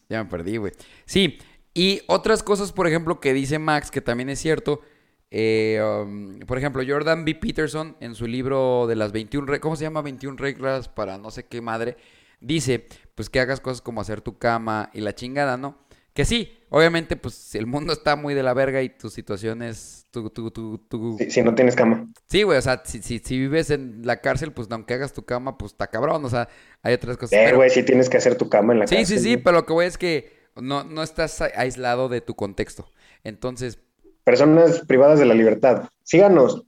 [0.10, 0.71] ya me perdí, güey.
[1.06, 1.38] Sí,
[1.74, 4.82] y otras cosas, por ejemplo, que dice Max, que también es cierto.
[5.30, 7.36] eh, um, por ejemplo, Jordan B.
[7.36, 10.02] Peterson, en su libro de las 21 reglas, ¿cómo se llama?
[10.02, 11.97] 21 reglas para no sé qué madre.
[12.41, 15.77] Dice, pues que hagas cosas como hacer tu cama y la chingada, ¿no?
[16.13, 19.99] Que sí, obviamente, pues el mundo está muy de la verga y tu situación es...
[20.12, 22.06] Tu, tu, tu, Si, no tienes cama.
[22.27, 25.23] Sí, güey, o sea, si, si, si vives en la cárcel, pues aunque hagas tu
[25.23, 26.49] cama, pues está cabrón, o sea,
[26.82, 27.32] hay otras cosas.
[27.39, 29.30] Eh, pero- güey, si tienes que hacer tu cama en la sí, cárcel, sí, sí,
[29.36, 29.43] güey.
[29.43, 32.91] pero lo que voy es que no, no estás aislado de tu contexto.
[33.23, 33.80] Entonces,
[34.25, 35.89] Personas privadas de la libertad.
[36.04, 36.63] Síganos.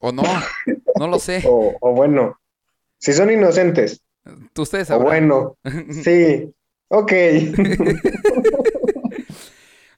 [0.00, 0.24] o no,
[0.98, 1.42] no lo sé.
[1.46, 2.40] O, o bueno,
[2.98, 4.02] si son inocentes.
[4.52, 5.28] Tú ustedes O sabrán.
[5.28, 5.56] bueno,
[6.04, 6.52] sí.
[6.88, 7.12] Ok.
[7.12, 7.56] Eh,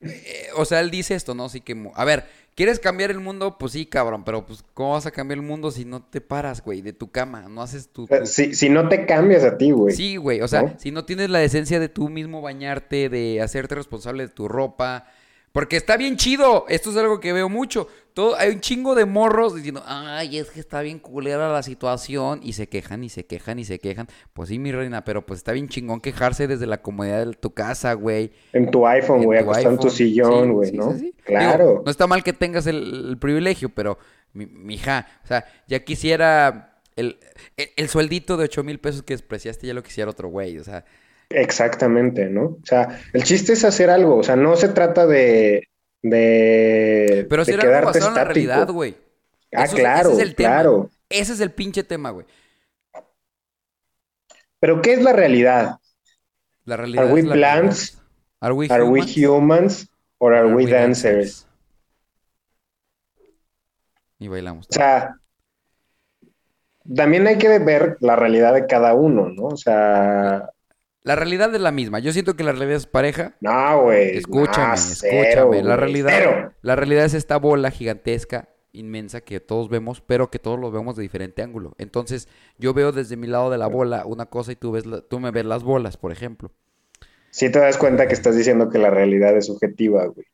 [0.57, 1.47] o sea, él dice esto, ¿no?
[1.47, 3.59] Así que, a ver, ¿quieres cambiar el mundo?
[3.59, 6.63] Pues sí, cabrón, pero pues, ¿cómo vas a cambiar el mundo si no te paras,
[6.63, 7.49] güey, de tu cama?
[7.49, 8.07] No haces tu...
[8.07, 9.95] tu- Si, si no te cambias a ti, güey.
[9.95, 10.75] Sí, güey, o sea, ¿No?
[10.79, 15.07] si no tienes la decencia de tú mismo bañarte, de hacerte responsable de tu ropa,
[15.53, 17.89] porque está bien chido, esto es algo que veo mucho.
[18.19, 22.41] Todo, hay un chingo de morros diciendo, ay, es que está bien culera la situación.
[22.43, 24.09] Y se quejan y se quejan y se quejan.
[24.33, 27.55] Pues sí, mi reina, pero pues está bien chingón quejarse desde la comodidad de tu
[27.55, 28.33] casa, güey.
[28.53, 30.95] En tu iPhone, güey, acostado en tu sillón, güey, sí, ¿no?
[30.95, 31.15] sí, sí.
[31.23, 31.69] Claro.
[31.69, 33.99] Digo, no está mal que tengas el, el privilegio, pero,
[34.33, 37.21] mi, mija, o sea, ya quisiera el,
[37.57, 40.65] el, el sueldito de 8 mil pesos que despreciaste, ya lo quisiera otro güey, o
[40.65, 40.85] sea.
[41.31, 42.43] Exactamente, ¿no?
[42.43, 45.69] O sea, el chiste es hacer algo, o sea, no se trata de,
[46.03, 48.97] de, Pero si de era algo quedarte basado en la realidad, güey.
[49.53, 50.49] Ah, Eso claro, ese es el tema.
[50.51, 50.91] claro.
[51.09, 52.27] Ese es el pinche tema, güey.
[54.61, 55.77] Pero ¿qué es la realidad?
[56.65, 57.93] La realidad Are we es plants?
[57.93, 58.05] realidad.
[58.41, 59.17] Are we ¿Are we humans?
[59.17, 61.47] humans or are, Are we we dancers?
[64.19, 64.67] Y bailamos.
[64.69, 65.15] O sea,
[66.95, 69.45] también hay que ver la realidad de cada uno, ¿no?
[69.45, 70.51] O sea,
[71.09, 72.01] La realidad es la misma.
[72.01, 73.35] Yo siento que la realidad es pareja.
[73.41, 74.19] no, güey.
[74.19, 75.27] Escúchame, escúchame.
[75.33, 76.53] cero, la realidad, cero.
[76.61, 80.97] la realidad es esta bola gigantesca, inmensa que todos vemos, pero que todos lo vemos
[80.97, 81.75] de diferente ángulo.
[81.79, 85.01] Entonces, yo veo desde mi lado de la bola una cosa y tú ves la-
[85.01, 86.51] tú me ves las bolas, por ejemplo.
[87.31, 90.27] Sí te das cuenta que estás diciendo que la realidad es subjetiva, güey.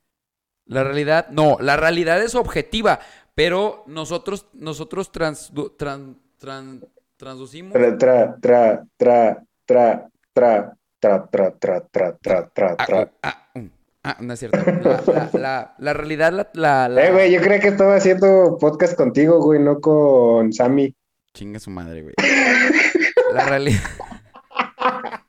[0.66, 2.98] La realidad, no, la realidad es objetiva,
[3.36, 6.84] pero nosotros nosotros trans, tran- tran-
[7.16, 13.10] transducimos Tra, tra, tra, tra, tra, tra, tra, tra, tra, tra, tra, tra, Ah, tra.
[13.22, 13.70] ah, um,
[14.02, 14.58] ah, no es cierto.
[14.58, 18.58] La, la- la- la realidad, la, la, la- Eh, güey, yo creía que estaba haciendo
[18.60, 20.94] podcast contigo, güey, no con Sammy.
[21.32, 22.14] Chinga su madre, güey.
[23.32, 23.80] La realidad.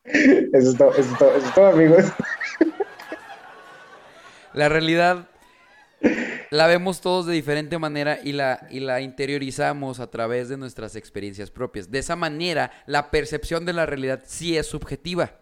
[0.06, 2.06] Eso es todo, eso es todo, eso es todo, amigos.
[4.54, 5.28] La realidad
[6.52, 10.96] la vemos todos de diferente manera y la, y la interiorizamos a través de nuestras
[10.96, 11.92] experiencias propias.
[11.92, 15.40] De esa manera, la percepción de la realidad sí es subjetiva.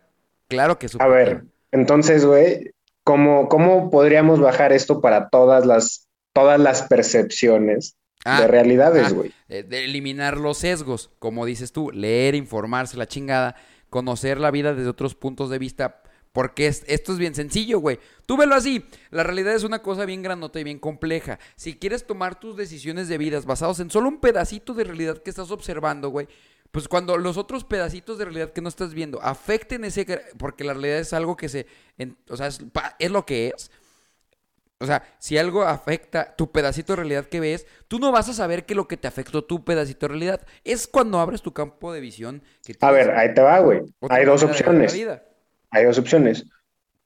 [0.47, 1.15] Claro que es A subjetiva.
[1.15, 2.71] ver, entonces, güey,
[3.03, 9.11] ¿cómo, cómo podríamos bajar esto para todas las, todas las percepciones Ah, de realidades, ah,
[9.11, 9.33] güey?
[9.49, 13.55] eh, de eliminar los sesgos, como dices tú, leer, informarse, la chingada,
[13.89, 16.02] conocer la vida desde otros puntos de vista,
[16.33, 17.99] porque es- esto es bien sencillo, güey.
[18.25, 21.39] Tú velo así, la realidad es una cosa bien grandota y bien compleja.
[21.55, 25.29] Si quieres tomar tus decisiones de vidas basados en solo un pedacito de realidad que
[25.29, 26.27] estás observando, güey,
[26.71, 30.05] pues cuando los otros pedacitos de realidad que no estás viendo afecten ese,
[30.39, 31.67] porque la realidad es algo que se,
[31.99, 33.69] en- o sea, es, lo que es.
[34.79, 38.33] O sea, si algo afecta tu pedacito de realidad que ves, tú no vas a
[38.33, 41.93] saber que lo que te afectó tu pedacito de realidad es cuando abres tu campo
[41.93, 42.41] de visión.
[42.65, 43.81] Que A ver, ahí te va, güey.
[44.09, 44.41] Hay dos
[44.81, 44.91] opciones.
[45.73, 46.45] Hay dos opciones.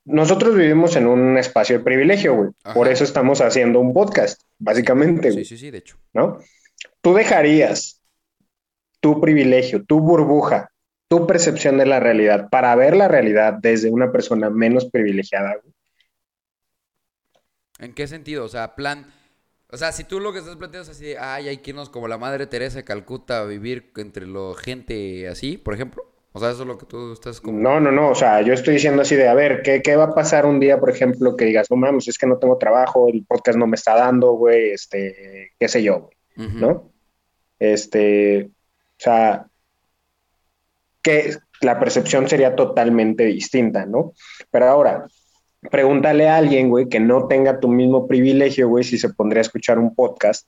[0.06, 2.50] Nosotros vivimos en un espacio de privilegio, güey.
[2.64, 2.74] Ajá.
[2.74, 5.46] Por eso estamos haciendo un podcast, básicamente, Sí, güey.
[5.46, 5.98] sí, sí, de hecho.
[6.14, 6.38] ¿no?
[7.02, 8.02] Tú dejarías
[9.00, 10.72] tu privilegio, tu burbuja,
[11.10, 15.56] tu percepción de la realidad para ver la realidad desde una persona menos privilegiada.
[15.62, 15.74] güey?
[17.80, 18.46] ¿En qué sentido?
[18.46, 19.14] O sea, plan.
[19.70, 22.08] O sea, si tú lo que estás planteando es así ay, hay que irnos como
[22.08, 26.04] la madre Teresa de Calcuta a vivir entre la gente así, por ejemplo.
[26.38, 27.58] O sea, eso es lo que tú estás como.
[27.58, 30.06] No, no, no, o sea, yo estoy diciendo así de, a ver, ¿qué, qué va
[30.06, 33.10] a pasar un día, por ejemplo, que digas, no mames, es que no tengo trabajo,
[33.10, 36.50] el podcast no me está dando, güey, este, qué sé yo, güey.
[36.54, 36.92] ¿no?
[37.58, 39.48] Este, o sea,
[41.02, 44.14] que la percepción sería totalmente distinta, ¿no?
[44.52, 45.08] Pero ahora,
[45.72, 49.42] pregúntale a alguien, güey, que no tenga tu mismo privilegio, güey, si se pondría a
[49.42, 50.48] escuchar un podcast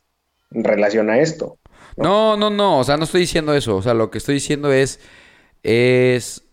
[0.51, 1.57] en relación a esto.
[1.97, 4.71] No, no, no, o sea, no estoy diciendo eso, o sea, lo que estoy diciendo
[4.71, 4.99] es,
[5.63, 6.43] es,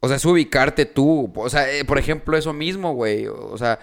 [0.00, 3.78] o sea, es ubicarte tú, o sea, eh, por ejemplo, eso mismo, güey, o sea,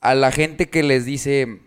[0.00, 1.60] a la gente que les dice,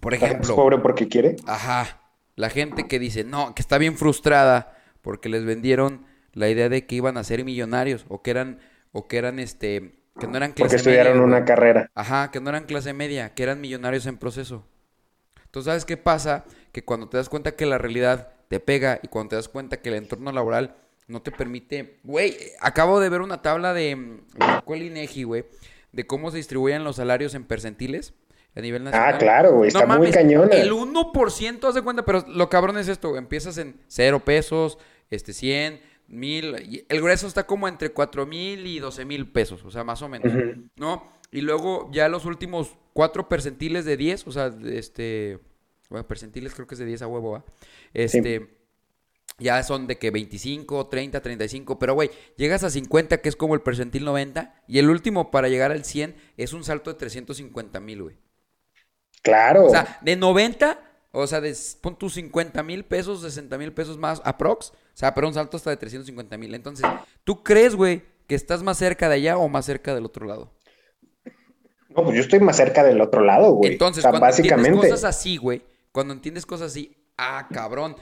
[0.00, 1.36] por ¿Es ejemplo, pobre porque quiere?
[1.46, 2.02] ajá,
[2.36, 6.86] la gente que dice, no, que está bien frustrada porque les vendieron la idea de
[6.86, 8.60] que iban a ser millonarios o que eran,
[8.92, 11.90] o que eran, este, que no eran clase Porque estudiaron media, una carrera.
[11.94, 14.66] Ajá, que no eran clase media, que eran millonarios en proceso.
[15.46, 16.46] Entonces, ¿sabes qué pasa?
[16.72, 19.80] Que cuando te das cuenta que la realidad te pega y cuando te das cuenta
[19.80, 21.98] que el entorno laboral no te permite...
[22.04, 23.92] Güey, acabo de ver una tabla de...
[23.92, 25.44] el INEGI, güey,
[25.92, 28.14] de cómo se distribuyen los salarios en percentiles
[28.54, 29.14] a nivel nacional.
[29.14, 30.54] Ah, claro, güey, está muy cañona.
[30.54, 34.78] El 1% haz de cuenta, pero lo cabrón es esto, güey, empiezas en 0 pesos,
[35.10, 39.64] este 100, 1000, y el grueso está como entre 4 mil y 12 mil pesos,
[39.64, 40.32] o sea, más o menos.
[40.76, 41.04] ¿no?
[41.30, 45.38] Y luego ya los últimos cuatro percentiles de 10, o sea, este,
[45.88, 47.44] bueno, percentiles creo que es de 10 a huevo, ¿va?
[47.94, 48.58] Este,
[49.38, 53.54] ya son de que 25, 30, 35, pero güey, llegas a 50, que es como
[53.54, 57.80] el percentil 90, y el último para llegar al 100 es un salto de 350
[57.80, 58.16] mil, güey.
[59.22, 59.66] Claro.
[59.66, 60.78] O sea, de 90,
[61.12, 64.70] o sea, de pon tus 50 mil pesos, 60 mil pesos más aprox.
[64.70, 66.54] O sea, pero un salto hasta de 350 mil.
[66.54, 66.86] Entonces,
[67.24, 70.52] ¿tú crees, güey, que estás más cerca de allá o más cerca del otro lado?
[71.88, 73.72] No, pues yo estoy más cerca del otro lado, güey.
[73.72, 74.88] Entonces, O sea, cuando básicamente.
[74.88, 75.62] cosas así, güey,
[75.98, 77.96] cuando entiendes cosas así, ah, cabrón,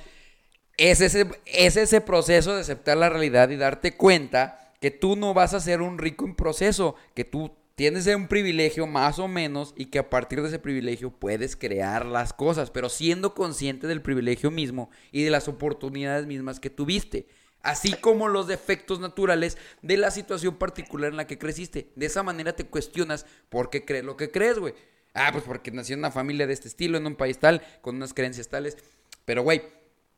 [0.77, 5.33] es ese, es ese proceso de aceptar la realidad y darte cuenta que tú no
[5.33, 9.73] vas a ser un rico en proceso, que tú tienes un privilegio más o menos
[9.79, 14.03] y que a partir de ese privilegio puedes crear las cosas, pero siendo consciente del
[14.03, 17.29] privilegio mismo y de las oportunidades mismas que tuviste.
[17.63, 21.91] Así como los defectos naturales de la situación particular en la que creciste.
[21.97, 24.75] De esa manera te cuestionas por qué crees lo que crees, güey.
[25.17, 27.97] Ah, pues porque nací en una familia de este estilo, en un país tal, con
[27.97, 28.77] unas creencias tales.
[29.25, 29.63] Pero, güey,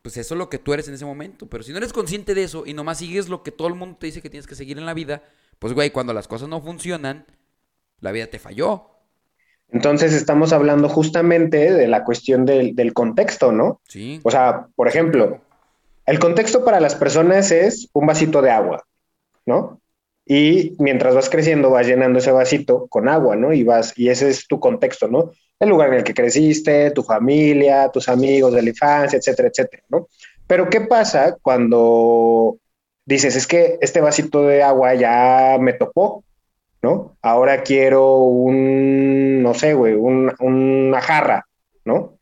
[0.02, 1.46] pues eso es lo que tú eres en ese momento.
[1.46, 3.96] Pero si no eres consciente de eso y nomás sigues lo que todo el mundo
[3.98, 5.22] te dice que tienes que seguir en la vida,
[5.58, 7.26] pues, güey, cuando las cosas no funcionan,
[8.00, 8.90] la vida te falló.
[9.70, 13.80] Entonces estamos hablando justamente de la cuestión del, del contexto, ¿no?
[13.86, 14.20] Sí.
[14.24, 15.40] O sea, por ejemplo,
[16.06, 18.84] el contexto para las personas es un vasito de agua,
[19.44, 19.77] ¿no?
[20.30, 23.52] Y mientras vas creciendo vas llenando ese vasito con agua, ¿no?
[23.54, 25.32] Y vas y ese es tu contexto, ¿no?
[25.58, 29.82] El lugar en el que creciste, tu familia, tus amigos de la infancia, etcétera, etcétera,
[29.88, 30.08] ¿no?
[30.46, 32.58] Pero ¿qué pasa cuando
[33.06, 36.24] dices, es que este vasito de agua ya me topó,
[36.82, 37.16] ¿no?
[37.22, 41.46] Ahora quiero un, no sé, güey, un- una jarra,
[41.86, 42.18] ¿no?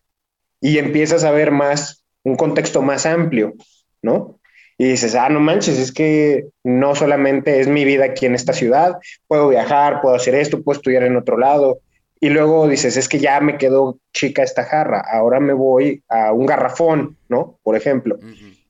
[0.61, 3.55] Y empiezas a ver más, un contexto más amplio,
[4.03, 4.36] ¿no?
[4.79, 8.53] Y dices, ah, no manches, es que no solamente es mi vida aquí en esta
[8.53, 11.81] ciudad, puedo viajar, puedo hacer esto, puedo estudiar en otro lado.
[12.21, 16.33] Y luego dices, es que ya me quedó chica esta jarra, ahora me voy a
[16.33, 17.59] un garrafón, ¿no?
[17.63, 18.19] Por ejemplo.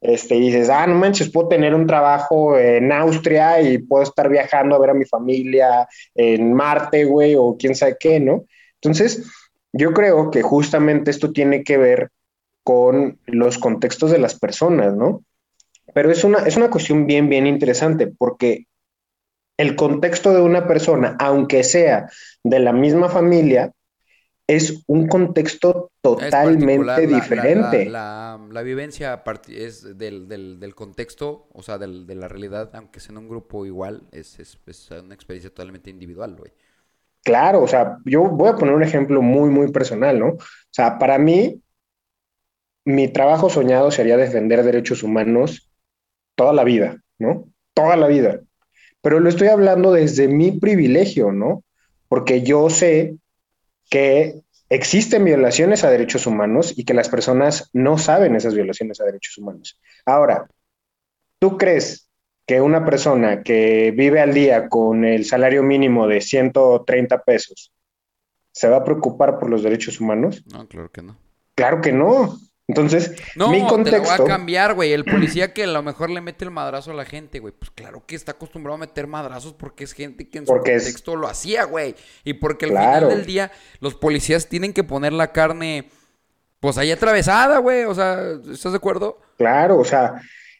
[0.01, 4.29] Este, y dices, ah, no manches, puedo tener un trabajo en Austria y puedo estar
[4.29, 8.45] viajando a ver a mi familia en Marte, güey, o quién sabe qué, ¿no?
[8.81, 9.25] Entonces,
[9.73, 12.11] yo creo que justamente esto tiene que ver
[12.63, 15.23] con los contextos de las personas, ¿no?
[15.97, 18.67] Pero es una, es una cuestión bien, bien interesante porque
[19.57, 22.09] el contexto de una persona, aunque sea
[22.45, 23.73] de la misma familia,
[24.47, 27.85] es un contexto totalmente la- diferente.
[27.87, 32.71] La, la- la vivencia es del, del- del contexto, o sea, del- de la realidad,
[32.75, 36.53] aunque sea en un grupo igual, es, es- es una experiencia totalmente individual, güey.
[37.25, 40.29] Claro, o sea, yo voy a poner un ejemplo muy, muy personal, ¿no?
[40.29, 40.39] O
[40.71, 41.61] sea, para mí,
[42.85, 45.71] mi trabajo soñado sería defender derechos humanos
[46.37, 47.49] toda la vida, ¿no?
[47.75, 48.41] Toda la vida.
[49.03, 51.65] Pero lo estoy hablando desde mi privilegio, ¿no?
[52.09, 53.17] Porque yo sé
[53.91, 59.05] que existen violaciones a derechos humanos y que las personas no saben esas violaciones a
[59.05, 59.81] derechos humanos.
[60.05, 60.49] Ahora,
[61.39, 62.09] ¿tú crees
[62.47, 67.73] que una persona que vive al día con el salario mínimo de 130 pesos
[68.53, 70.45] se va a preocupar por los derechos humanos?
[70.53, 71.17] No, claro que no.
[71.55, 72.39] Claro que no.
[72.69, 74.93] Entonces, No, mi te voy contexto, a cambiar, güey.
[74.93, 77.55] El policía que a lo mejor le mete el madrazo a la gente, güey.
[77.57, 80.59] Pues claro que está acostumbrado a meter madrazos porque es gente que en su es-
[80.63, 81.95] contexto lo hacía, güey.
[82.25, 83.07] Y porque al Claro.
[83.07, 85.91] final del día los policías tienen que poner la carne,
[86.59, 87.85] pues ahí atravesada, güey.
[87.85, 88.21] O sea,
[88.53, 89.21] ¿estás de acuerdo?
[89.39, 90.15] claro, o sea,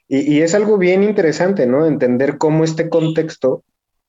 [0.07, 1.87] y, y es algo bien interesante, ¿no?
[1.87, 3.65] Entender cómo este contexto,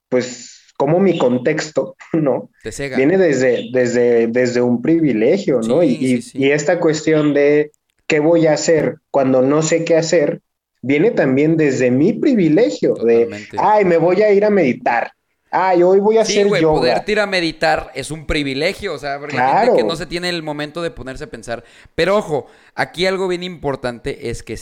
[0.09, 2.51] pues, cómo mi contexto, ¿no?
[2.61, 2.95] Te.
[2.95, 5.81] Viene desde, desde, desde un privilegio, ¿no?
[5.81, 6.37] Sí, y, y- sí, sí.
[6.37, 7.71] y esta cuestión de
[8.07, 10.41] qué voy a hacer cuando no sé qué hacer,
[10.81, 15.11] viene también desde mi privilegio, de, ay, me voy a ir a meditar,
[15.51, 16.71] ay, hoy voy a Sí, hacer yoga.
[16.79, 20.29] poderte ir a meditar es un privilegio, o sea, porque gente que no se tiene
[20.29, 21.63] el momento de ponerse a pensar.
[21.95, 24.57] Pero ojo, aquí algo bien importante es que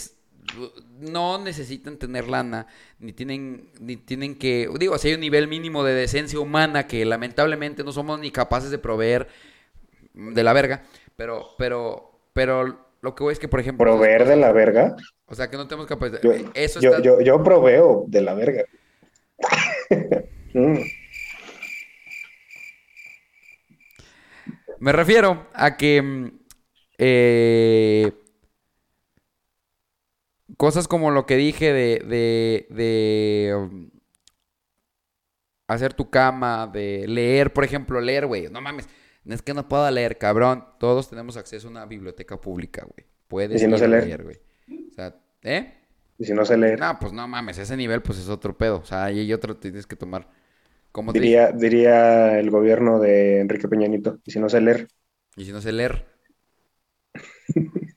[0.99, 2.67] no necesitan tener lana,
[2.99, 7.03] ni tienen, ni tienen que, digo, si hay un nivel mínimo de decencia humana que
[7.05, 9.27] lamentablemente no somos ni capaces de proveer
[10.13, 10.83] de la verga,
[11.15, 14.95] pero, pero, pero lo que voy es que, por ejemplo, Proveer de la verga.
[15.27, 16.19] o sea, que no tenemos capacidad.
[16.21, 17.03] Yo, Eso yo, está...
[17.03, 18.65] yo, yo proveo de la verga.
[20.53, 20.79] Mm.
[24.79, 26.39] Me refiero a que mm,
[26.97, 28.11] eh,
[30.57, 33.91] cosas como lo que dije de, de, de, um,
[35.67, 38.49] hacer tu cama, de leer, por ejemplo, leer, güey.
[38.49, 38.89] No mames,
[39.33, 40.65] es que no puedo leer, cabrón.
[40.79, 43.07] Todos tenemos acceso a una biblioteca pública, güey.
[43.27, 44.23] Puedes ¿Y si no a leer?
[44.23, 44.37] güey.
[44.89, 45.73] O sea, ¿eh?
[46.17, 48.77] Y si no sé leer, No, pues no mames, ese nivel pues es otro pedo.
[48.77, 50.29] O sea, ahí hay otro que tienes que tomar.
[50.91, 54.19] Como te diría, diría el gobierno de Enrique Peñanito.
[54.23, 54.87] Y si no sé leer,
[55.35, 56.05] y si no sé leer.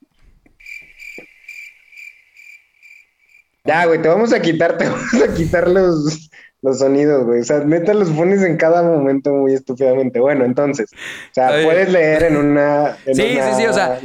[3.64, 6.30] ya, güey, te vamos a quitar, te vamos a quitar los,
[6.62, 7.40] los sonidos, güey.
[7.40, 10.20] O sea, neta los pones en cada momento muy estúpidamente.
[10.20, 12.96] Bueno, entonces, o sea, puedes leer en una.
[13.06, 14.00] en Sí, una sí, sí, o sea,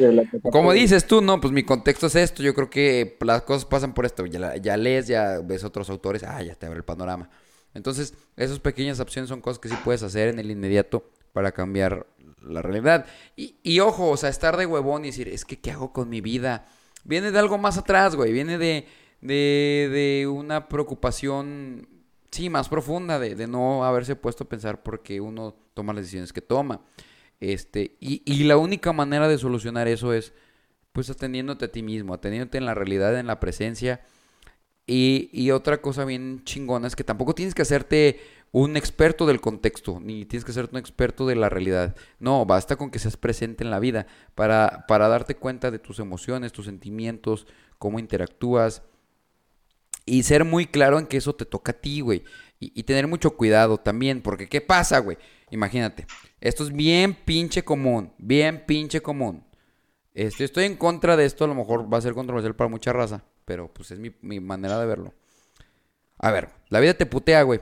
[0.51, 2.43] Como dices tú, no, pues mi contexto es esto.
[2.43, 4.25] Yo creo que las cosas pasan por esto.
[4.25, 7.29] Ya, ya lees, ya ves otros autores, ah, ya te abre el panorama.
[7.73, 12.05] Entonces, esas pequeñas opciones son cosas que sí puedes hacer en el inmediato para cambiar
[12.47, 13.05] la realidad.
[13.35, 16.09] Y, y ojo, o sea, estar de huevón y decir, es que, ¿qué hago con
[16.09, 16.65] mi vida?
[17.03, 18.31] Viene de algo más atrás, güey.
[18.31, 18.85] Viene de,
[19.21, 21.87] de, de una preocupación,
[22.33, 26.03] sí, más profunda, de, de no haberse puesto a pensar por qué uno toma las
[26.03, 26.81] decisiones que toma.
[27.39, 30.33] Este, y, y la única manera de solucionar eso es,
[30.91, 34.01] pues, atendiéndote a ti mismo, atendiéndote en la realidad, en la presencia.
[34.85, 38.19] Y, y otra cosa bien chingona es que tampoco tienes que hacerte
[38.51, 41.95] un experto del contexto, ni tienes que ser un experto de la realidad.
[42.19, 45.99] No, basta con que seas presente en la vida para, para darte cuenta de tus
[45.99, 47.47] emociones, tus sentimientos,
[47.79, 48.83] cómo interactúas.
[50.05, 52.23] Y ser muy claro en que eso te toca a ti, güey.
[52.59, 55.17] Y, tener mucho cuidado también, porque ¿qué pasa, güey?
[55.51, 56.07] Imagínate,
[56.39, 59.43] esto es bien pinche común, bien pinche común.
[60.13, 62.93] Este, estoy en contra de esto, a lo mejor va a ser controversial para mucha
[62.93, 65.13] raza, pero pues es mi, mi manera de verlo.
[66.19, 67.59] A ver, la vida te putea, güey.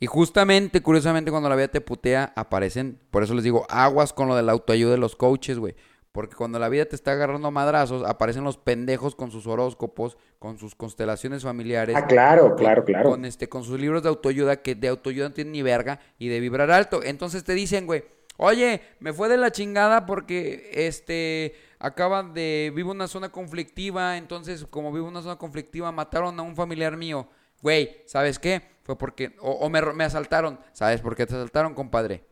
[0.00, 4.28] Y justamente, curiosamente, cuando la vida te putea, aparecen, por eso les digo, aguas con
[4.28, 5.76] lo de la autoayuda de los coaches, güey.
[6.12, 10.18] Porque cuando la vida te está agarrando a madrazos, aparecen los pendejos con sus horóscopos,
[10.38, 11.96] con sus constelaciones familiares.
[11.96, 13.08] Ah, claro, con- claro, claro.
[13.10, 16.28] Con, este, con sus libros de autoayuda, que de autoayuda no tienen ni verga y
[16.28, 17.02] de vibrar alto.
[17.02, 18.04] Entonces te dicen, güey,
[18.36, 24.66] oye, me fue de la chingada porque, este, acaban de, vivo una zona conflictiva, entonces
[24.68, 27.26] como vivo una zona conflictiva, mataron a un familiar mío.
[27.62, 28.60] Güey, ¿sabes qué?
[28.82, 30.60] Fue porque, o, o me asaltaron.
[30.72, 32.24] ¿Sabes por qué te asaltaron, compadre?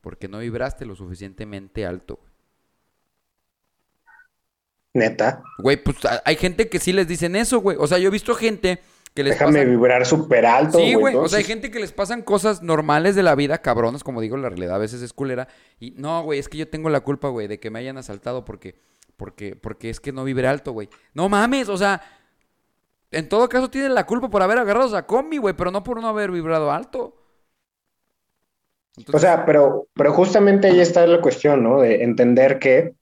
[0.00, 2.18] Porque no vibraste lo suficientemente alto.
[4.96, 5.42] Neta.
[5.58, 7.76] Güey, pues hay gente que sí les dicen eso, güey.
[7.80, 8.80] O sea, yo he visto gente
[9.14, 11.14] que les Déjame pasan- vibrar súper alto, Sí, güey.
[11.14, 14.36] O sea, hay gente que les pasan cosas normales de la vida, cabronas, como digo,
[14.36, 15.48] la realidad a veces es culera.
[15.80, 18.44] Y no, güey, es que yo tengo la culpa, güey, de que me hayan asaltado
[18.44, 18.74] porque,
[19.16, 20.90] porque, porque es que no vibré alto, güey.
[21.14, 22.02] No mames, o sea,
[23.10, 25.98] en todo caso tienen la culpa por haber agarrado a combi, güey, pero no por
[26.00, 27.16] no haber vibrado alto.
[29.12, 31.80] O sea, pero, pero justamente ahí está la cuestión, ¿no?
[31.80, 32.94] De entender que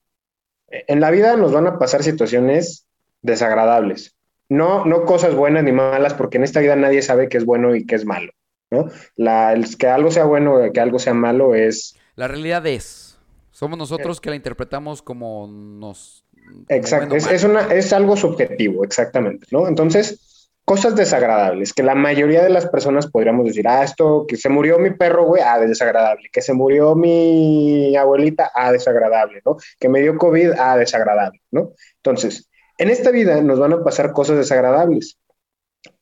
[0.87, 2.87] en la vida nos van a pasar situaciones
[3.23, 4.15] desagradables.
[4.49, 7.75] No, no cosas buenas ni malas, porque en esta vida nadie sabe qué es bueno
[7.75, 8.33] y qué es malo,
[8.71, 8.89] ¿no?
[9.17, 13.19] La, el que algo sea bueno o que algo sea malo es La realidad es,
[13.51, 16.25] somos nosotros que la interpretamos como nos...
[16.35, 17.37] como Exacto, bueno es, malo.
[17.37, 19.67] es una, es algo subjetivo, exactamente, ¿no?
[19.67, 20.34] Entonces,
[20.65, 24.79] cosas desagradables, que la mayoría de las personas podríamos decir, ah, esto, que se murió
[24.79, 29.57] mi perro, güey, ah, desagradable, que se murió mi abuelita, ah, desagradable, ¿no?
[29.79, 31.73] Que me dio COVID, ah, desagradable, ¿no?
[31.97, 32.49] Entonces,
[32.79, 35.19] en esta vida nos van a pasar cosas desagradables,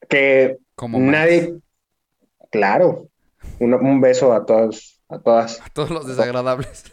[0.09, 1.11] que Como más.
[1.11, 1.55] nadie,
[2.51, 3.09] claro,
[3.59, 6.85] un, un beso a todos, a todas, A todos los desagradables.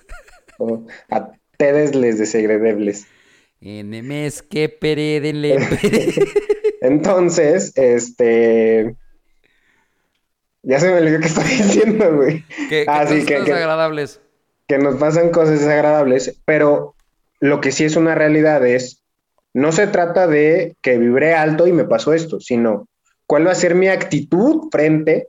[0.58, 0.86] ¿no?
[1.10, 3.06] a ustedes les desagradables.
[3.62, 5.58] Enemes que peredele.
[6.82, 8.96] Entonces, este.
[10.62, 12.44] Ya se me olvidó qué estoy diciendo, güey.
[12.70, 14.22] que, que Ah, que- que- desagradables.
[14.68, 16.94] Que nos pasan cosas desagradables, pero
[17.40, 19.04] lo que sí es una realidad es,
[19.54, 22.88] no se trata de que vibré alto y me pasó esto, sino
[23.26, 25.28] cuál va a ser mi actitud frente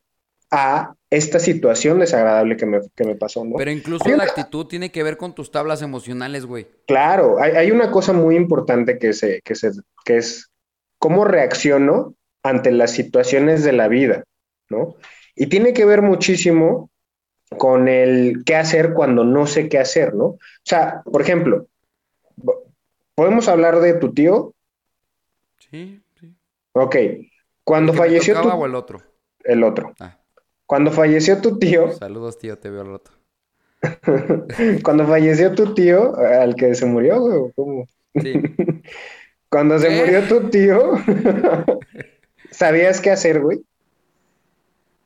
[0.50, 3.56] a esta situación desagradable que me, que me pasó, ¿no?
[3.56, 6.66] Pero incluso Hay la una- actitud tiene que ver con tus tablas emocionales, güey.
[6.86, 9.70] Claro, hay, hay una cosa muy importante que, se, que, se,
[10.04, 10.49] que es
[11.00, 14.22] cómo reacciono ante las situaciones de la vida,
[14.68, 14.94] ¿no?
[15.34, 16.90] Y tiene que ver muchísimo
[17.58, 20.24] con el qué hacer cuando no sé qué hacer, ¿no?
[20.26, 21.66] O sea, por ejemplo,
[23.14, 24.54] ¿podemos hablar de tu tío?
[25.70, 26.34] Sí, sí.
[26.72, 26.96] Ok,
[27.64, 28.60] cuando ¿El que me falleció tocaba tu...
[28.60, 29.02] o el otro?
[29.42, 29.94] El otro.
[29.98, 30.18] Ah,
[30.66, 33.10] Cuando falleció tu tío, saludos, tío, te veo al rato.
[34.84, 37.88] cuando falleció tu tío, al que se murió, güey, ¿o ¿cómo?
[38.20, 38.34] Sí.
[39.50, 40.92] Cuando se murió tu tío,
[42.52, 43.64] ¿sabías qué hacer, güey?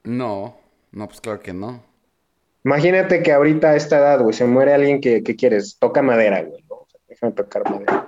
[0.04, 0.58] No,
[0.92, 1.82] no, pues claro que no.
[2.62, 6.42] Imagínate que ahorita a esta edad, güey, se muere alguien que, que quieres, toca madera,
[6.42, 6.76] güey, ¿no?
[6.76, 8.06] O sea, déjame tocar madera.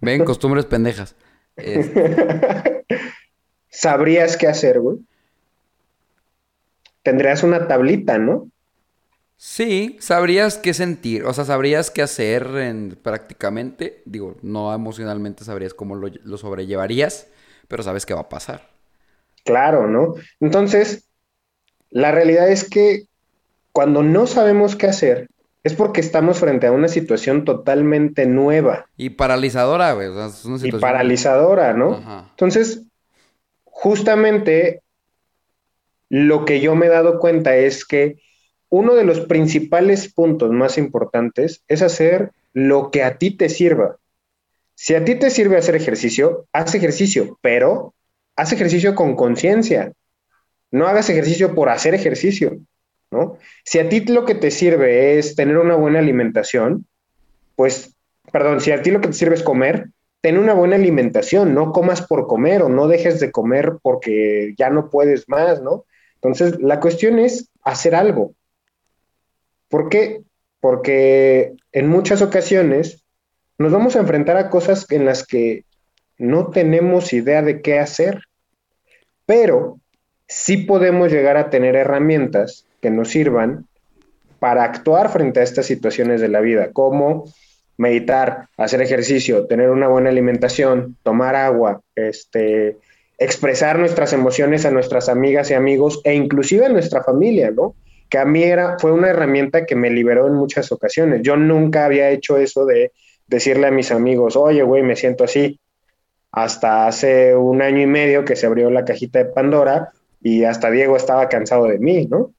[0.00, 1.16] Ven, costumbres pendejas.
[1.56, 2.84] Este,
[3.68, 4.98] ¿Sabrías qué hacer, güey?
[7.02, 8.48] Tendrías una tablita, ¿no?
[9.36, 14.02] Sí, sabrías qué sentir, o sea, sabrías qué hacer en, prácticamente.
[14.04, 17.28] Digo, no emocionalmente sabrías cómo lo, lo sobrellevarías,
[17.68, 18.70] pero sabes qué va a pasar.
[19.44, 20.14] Claro, ¿no?
[20.40, 21.08] Entonces,
[21.90, 23.04] la realidad es que
[23.72, 25.28] cuando no sabemos qué hacer,
[25.64, 30.08] es porque estamos frente a una situación totalmente nueva Y paralizadora, güey.
[30.08, 31.94] o sea, es una y paralizadora, ¿no?
[31.94, 32.26] Ajá.
[32.30, 32.82] Entonces,
[33.64, 34.82] justamente
[36.10, 38.20] lo que yo me he dado cuenta es que
[38.74, 43.98] uno de los principales puntos más importantes es hacer lo que a ti te sirva.
[44.74, 47.94] Si a ti te sirve hacer ejercicio, haz ejercicio, pero
[48.34, 49.92] haz ejercicio con conciencia.
[50.72, 52.58] No hagas ejercicio por hacer ejercicio,
[53.12, 53.38] ¿no?
[53.64, 56.84] Si a ti lo que te sirve es tener una buena alimentación,
[57.54, 57.94] pues,
[58.32, 61.70] perdón, si a ti lo que te sirve es comer, ten una buena alimentación, no
[61.70, 65.84] comas por comer o no dejes de comer porque ya no puedes más, ¿no?
[66.16, 68.34] Entonces, la cuestión es hacer algo.
[69.74, 70.22] ¿Por qué?
[70.60, 73.02] Porque en muchas ocasiones
[73.58, 75.64] nos vamos a enfrentar a cosas en las que
[76.16, 78.20] no tenemos idea de qué hacer,
[79.26, 79.80] pero
[80.28, 83.66] sí podemos llegar a tener herramientas que nos sirvan
[84.38, 87.24] para actuar frente a estas situaciones de la vida, como
[87.76, 92.76] meditar, hacer ejercicio, tener una buena alimentación, tomar agua, este,
[93.18, 97.74] expresar nuestras emociones a nuestras amigas y amigos e inclusive a nuestra familia, ¿no?
[98.08, 101.22] Que a mí era, fue una herramienta que me liberó en muchas ocasiones.
[101.22, 102.92] Yo nunca había hecho eso de
[103.26, 105.60] decirle a mis amigos, oye, güey, me siento así.
[106.30, 110.70] Hasta hace un año y medio que se abrió la cajita de Pandora y hasta
[110.70, 112.32] Diego estaba cansado de mí, ¿no?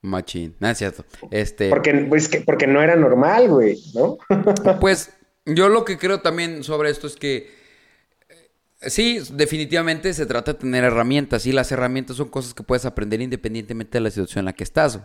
[0.00, 1.04] Machín, no es cierto.
[1.30, 1.68] Este...
[1.68, 4.18] Porque, pues, que, porque no era normal, güey, ¿no?
[4.80, 5.12] pues
[5.44, 7.55] yo lo que creo también sobre esto es que
[8.88, 13.20] sí, definitivamente se trata de tener herramientas y las herramientas son cosas que puedes aprender
[13.20, 15.00] independientemente de la situación en la que estás.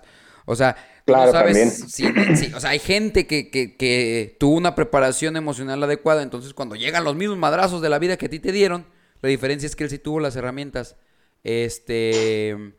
[0.46, 0.76] O sea,
[1.06, 2.06] claro, sabes, sí,
[2.36, 6.76] sí, o sea, hay gente que, que, que, tuvo una preparación emocional adecuada, entonces cuando
[6.76, 8.88] llegan los mismos madrazos de la vida que a ti te dieron,
[9.22, 10.96] la diferencia es que él sí tuvo las herramientas,
[11.44, 12.74] este,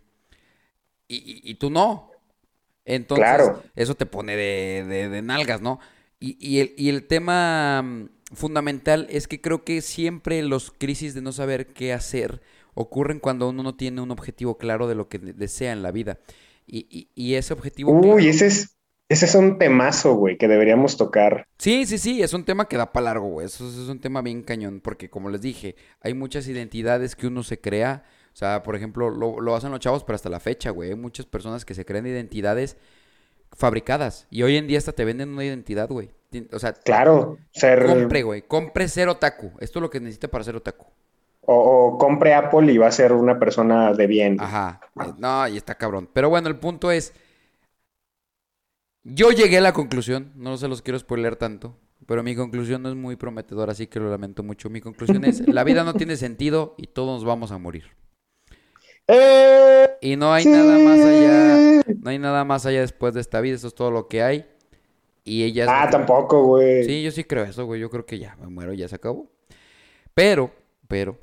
[1.07, 2.11] y, y, tú no.
[2.85, 3.63] Entonces, claro.
[3.77, 5.79] eso te pone de, de, de nalgas, ¿no?
[6.19, 11.15] Y, y, el, y el tema mm, fundamental es que creo que siempre los crisis
[11.15, 12.43] de no saber qué hacer
[12.75, 16.19] ocurren cuando uno no tiene un objetivo claro de lo que desea en la vida.
[16.67, 17.93] Y, y ese objetivo...
[17.93, 18.77] Uy, ese es,
[19.09, 21.47] ese es un temazo, güey, que deberíamos tocar.
[21.59, 23.47] Sí, sí, sí, es un tema que da para largo, güey.
[23.47, 27.27] Eso, eso, es un tema bien cañón, porque como les dije, hay muchas identidades que
[27.27, 28.05] uno se crea.
[28.33, 30.91] O sea, por ejemplo, lo, lo hacen los chavos, pero hasta la fecha, güey.
[30.91, 32.79] Hay muchas personas que se crean identidades
[33.53, 34.27] fabricadas.
[34.31, 36.11] Y hoy en día hasta te venden una identidad, güey.
[36.53, 37.87] O sea, claro, ser...
[37.87, 38.43] compre, güey.
[38.43, 39.53] Compre ser otaku.
[39.61, 40.87] Esto es lo que necesita para ser otaku.
[41.45, 44.41] O, o, compre Apple y va a ser una persona de bien.
[44.41, 44.81] Ajá.
[45.19, 46.09] No, y está cabrón.
[46.13, 47.13] Pero bueno, el punto es.
[49.05, 51.77] Yo llegué a la conclusión, no se los quiero spoiler tanto,
[52.07, 54.71] pero mi conclusión no es muy prometedora, así que lo lamento mucho.
[54.71, 57.85] Mi conclusión es, la vida no tiene sentido y todos nos vamos a morir.
[59.09, 60.49] Eh, y no hay sí.
[60.51, 63.91] nada más allá, no hay nada más allá después de esta vida, eso es todo
[63.91, 64.47] lo que hay.
[65.25, 65.67] Y ella...
[65.69, 66.85] Ah, tampoco, güey.
[66.85, 69.31] Sí, yo sí creo eso, güey, yo creo que ya, me muero, ya se acabó.
[70.15, 70.51] Pero,
[70.89, 71.19] pero,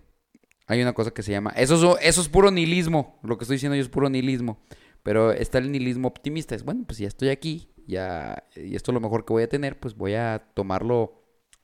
[0.68, 3.56] hay una cosa que se llama, eso es, eso es puro nihilismo, lo que estoy
[3.56, 4.60] diciendo yo es puro nihilismo.
[5.04, 6.56] Pero está el nihilismo optimista.
[6.56, 9.50] Es bueno, pues ya estoy aquí, ya, y esto es lo mejor que voy a
[9.50, 11.24] tener, pues voy a tomarlo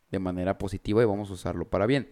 [0.10, 2.10] de manera positiva y vamos a usarlo para bien.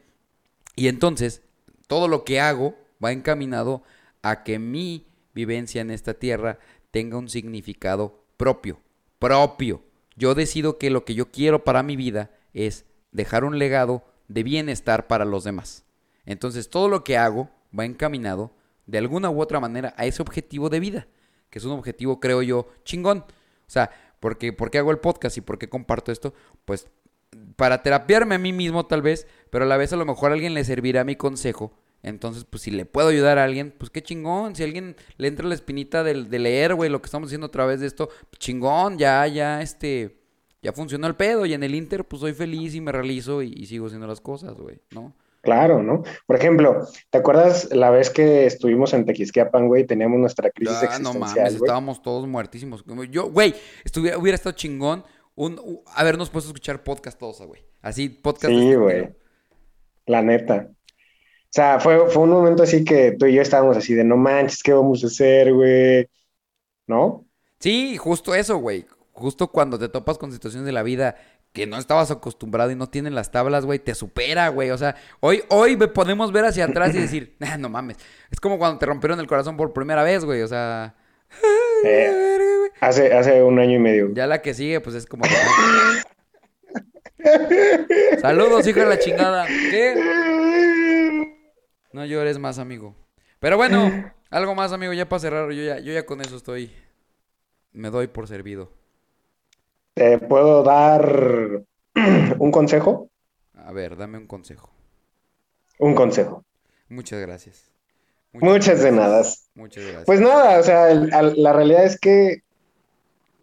[0.75, 1.41] Y entonces,
[1.87, 3.83] todo lo que hago va encaminado
[4.21, 6.59] a que mi vivencia en esta tierra
[6.91, 8.79] tenga un significado propio,
[9.19, 9.81] propio.
[10.15, 14.43] Yo decido que lo que yo quiero para mi vida es dejar un legado de
[14.43, 15.85] bienestar para los demás.
[16.25, 18.51] Entonces, todo lo que hago va encaminado
[18.85, 21.07] de alguna u otra manera a ese objetivo de vida,
[21.49, 23.19] que es un objetivo, creo yo, chingón.
[23.19, 26.33] O sea, porque, ¿por qué hago el podcast y por qué comparto esto?
[26.65, 26.87] Pues
[27.55, 30.53] para terapiarme a mí mismo tal vez, pero a la vez a lo mejor alguien
[30.53, 31.73] le servirá mi consejo.
[32.03, 34.55] Entonces, pues si le puedo ayudar a alguien, pues qué chingón.
[34.55, 37.51] Si alguien le entra la espinita de, de leer, güey, lo que estamos haciendo a
[37.51, 40.19] través de esto, chingón, ya, ya, este,
[40.61, 41.45] ya funcionó el pedo.
[41.45, 44.19] Y en el Inter, pues soy feliz y me realizo y, y sigo haciendo las
[44.21, 45.15] cosas, güey, ¿no?
[45.43, 46.03] Claro, ¿no?
[46.25, 49.85] Por ejemplo, ¿te acuerdas la vez que estuvimos en Tequisquiapan, güey?
[49.85, 52.85] Teníamos nuestra crisis ah, existencial, no mames, estábamos todos muertísimos.
[53.11, 55.03] Yo, güey, estuviera, hubiera estado chingón
[55.35, 57.61] un, un, habernos puesto a escuchar podcast todos, güey.
[57.81, 58.53] Así, podcast.
[58.53, 59.09] Sí, güey.
[60.05, 60.69] La neta.
[61.53, 64.17] O sea, fue, fue un momento así que tú y yo estábamos así de no
[64.17, 66.09] manches, ¿qué vamos a hacer, güey?
[66.87, 67.27] ¿No?
[67.59, 68.87] Sí, justo eso, güey.
[69.11, 71.15] Justo cuando te topas con situaciones de la vida
[71.51, 74.71] que no estabas acostumbrado y no tienen las tablas, güey, te supera, güey.
[74.71, 77.97] O sea, hoy, hoy podemos ver hacia atrás y decir, ah, no mames.
[78.31, 80.41] Es como cuando te rompieron el corazón por primera vez, güey.
[80.41, 80.95] O sea.
[81.85, 84.09] Eh, hace, hace un año y medio.
[84.13, 85.25] Ya la que sigue, pues es como.
[88.21, 89.45] Saludos, hijo de la chingada.
[89.45, 91.32] ¿Qué?
[91.93, 92.95] No llores más, amigo.
[93.39, 95.51] Pero bueno, algo más, amigo, ya para cerrar.
[95.51, 96.71] Yo ya, yo ya con eso estoy.
[97.71, 98.71] Me doy por servido.
[99.93, 101.61] ¿Te puedo dar
[102.39, 103.09] un consejo?
[103.53, 104.71] A ver, dame un consejo.
[105.77, 106.43] Un consejo.
[106.89, 107.71] Muchas gracias.
[108.31, 109.23] Muchas, Muchas de nada.
[109.53, 110.05] Muchas gracias.
[110.05, 112.41] Pues nada, o sea, el, el, la realidad es que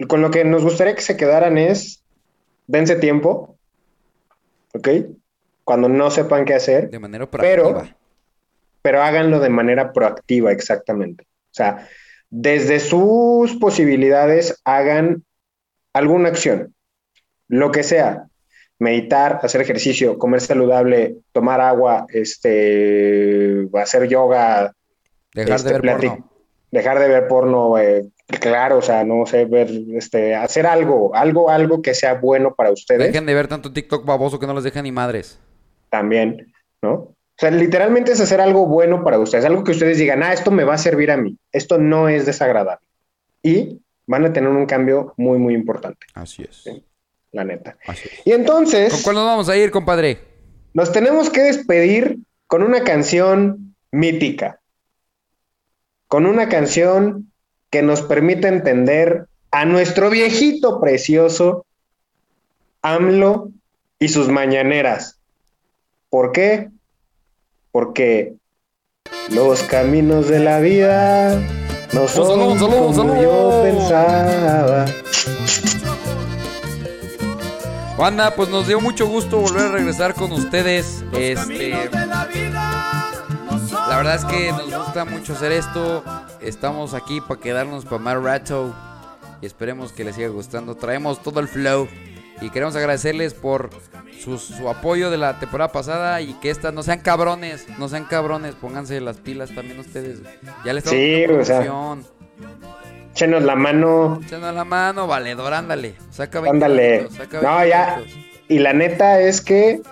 [0.09, 2.03] con lo que nos gustaría que se quedaran es,
[2.66, 3.57] dense tiempo,
[4.74, 4.88] ¿ok?
[5.62, 6.90] Cuando no sepan qué hacer.
[6.90, 7.82] De manera proactiva.
[7.82, 7.99] Pero,
[8.83, 11.24] pero háganlo de manera proactiva, exactamente.
[11.24, 11.89] O sea,
[12.31, 15.24] desde sus posibilidades hagan
[15.93, 16.74] alguna acción,
[17.49, 18.26] lo que sea,
[18.78, 24.72] meditar, hacer ejercicio, comer saludable, tomar agua, este, hacer yoga,
[25.35, 26.31] Dejar este, de ver plati- porno.
[26.70, 28.09] dejar de ver porno, eh,
[28.41, 32.70] claro, o sea, no sé, ver, este, hacer algo, algo, algo que sea bueno para
[32.70, 35.39] ustedes Dejen de ver tanto TikTok baboso que no les deja ni madres.
[35.91, 36.53] también,
[36.83, 37.14] ¿no?
[37.41, 40.51] O sea, literalmente es hacer algo bueno para ustedes, algo que ustedes digan, ah, esto
[40.51, 42.84] me va a servir a mí, esto no es desagradable.
[43.43, 46.57] Y van a tener un cambio muy, muy importante, Así es.
[46.64, 46.84] Sí.
[47.32, 47.78] la neta.
[47.86, 48.26] Así es.
[48.26, 50.18] Y entonces, ¿Con cuál nos vamos a ir, compadre?
[50.74, 54.61] nos tenemos que despedir con una canción mítica,
[56.07, 57.32] con una canción
[57.70, 61.64] que nos permite entender a nuestro viejito precioso
[62.82, 63.51] AMLO
[63.99, 65.18] y sus mañaneras.
[66.11, 66.68] ¿Por qué?
[67.73, 68.35] Porque
[69.31, 71.41] los caminos de la vida
[71.93, 73.23] no son como saludo.
[73.23, 74.87] yo pensaba.
[77.97, 81.05] Banda, pues nos dio mucho gusto volver a regresar con ustedes.
[81.12, 81.75] Este.
[83.89, 86.03] La verdad es que nos gusta mucho hacer esto.
[86.41, 88.75] Estamos aquí para quedarnos para más rato.
[89.43, 90.75] Y esperemos que les siga gustando.
[90.77, 91.89] Traemos todo el flow.
[92.41, 93.70] Y queremos agradecerles por
[94.22, 96.20] su, su apoyo de la temporada pasada.
[96.20, 97.66] Y que esta no sean cabrones.
[97.78, 98.55] No sean cabrones.
[98.55, 100.20] Pónganse las pilas también ustedes.
[100.64, 101.97] Ya les estamos Sí, o sea.
[103.12, 104.20] Échenos la mano.
[104.24, 105.95] Echando la mano, valedor, ándale.
[106.11, 106.97] Saca 20 Ándale.
[106.99, 107.97] minutos, saca No, 20 ya.
[107.97, 108.18] minutos.
[108.49, 109.82] Y la neta es que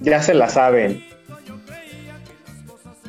[0.00, 1.04] ya se la saben.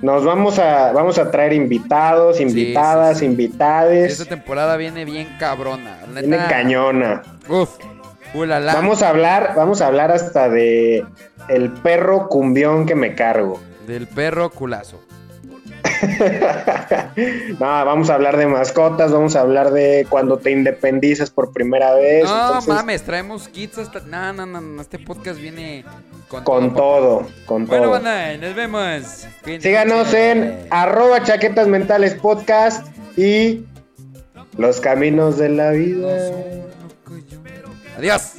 [0.02, 3.26] Nos vamos a, vamos a traer invitados, invitadas, sí, sí.
[3.26, 4.14] invitades.
[4.14, 5.98] Esta temporada viene bien cabrona.
[6.14, 6.48] la Viene neta.
[6.48, 7.22] cañona.
[7.50, 7.78] Uf.
[8.34, 8.74] Ulala.
[8.74, 11.06] Vamos a hablar, vamos a hablar hasta de
[11.48, 13.60] el perro cumbión que me cargo.
[13.88, 15.00] Del perro culazo.
[17.60, 21.94] no, vamos a hablar de mascotas, vamos a hablar de cuando te independizas por primera
[21.96, 22.24] vez.
[22.26, 24.02] No entonces, mames, traemos kits hasta.
[24.02, 25.84] No, no, no, no, Este podcast viene
[26.28, 27.92] con, con todo, con Bueno, todo.
[27.94, 29.28] banda, nos vemos.
[29.60, 33.66] Síganos en arroba chaquetas mentales podcast y
[34.58, 36.32] los caminos de la vida.
[38.00, 38.39] ありがとうござい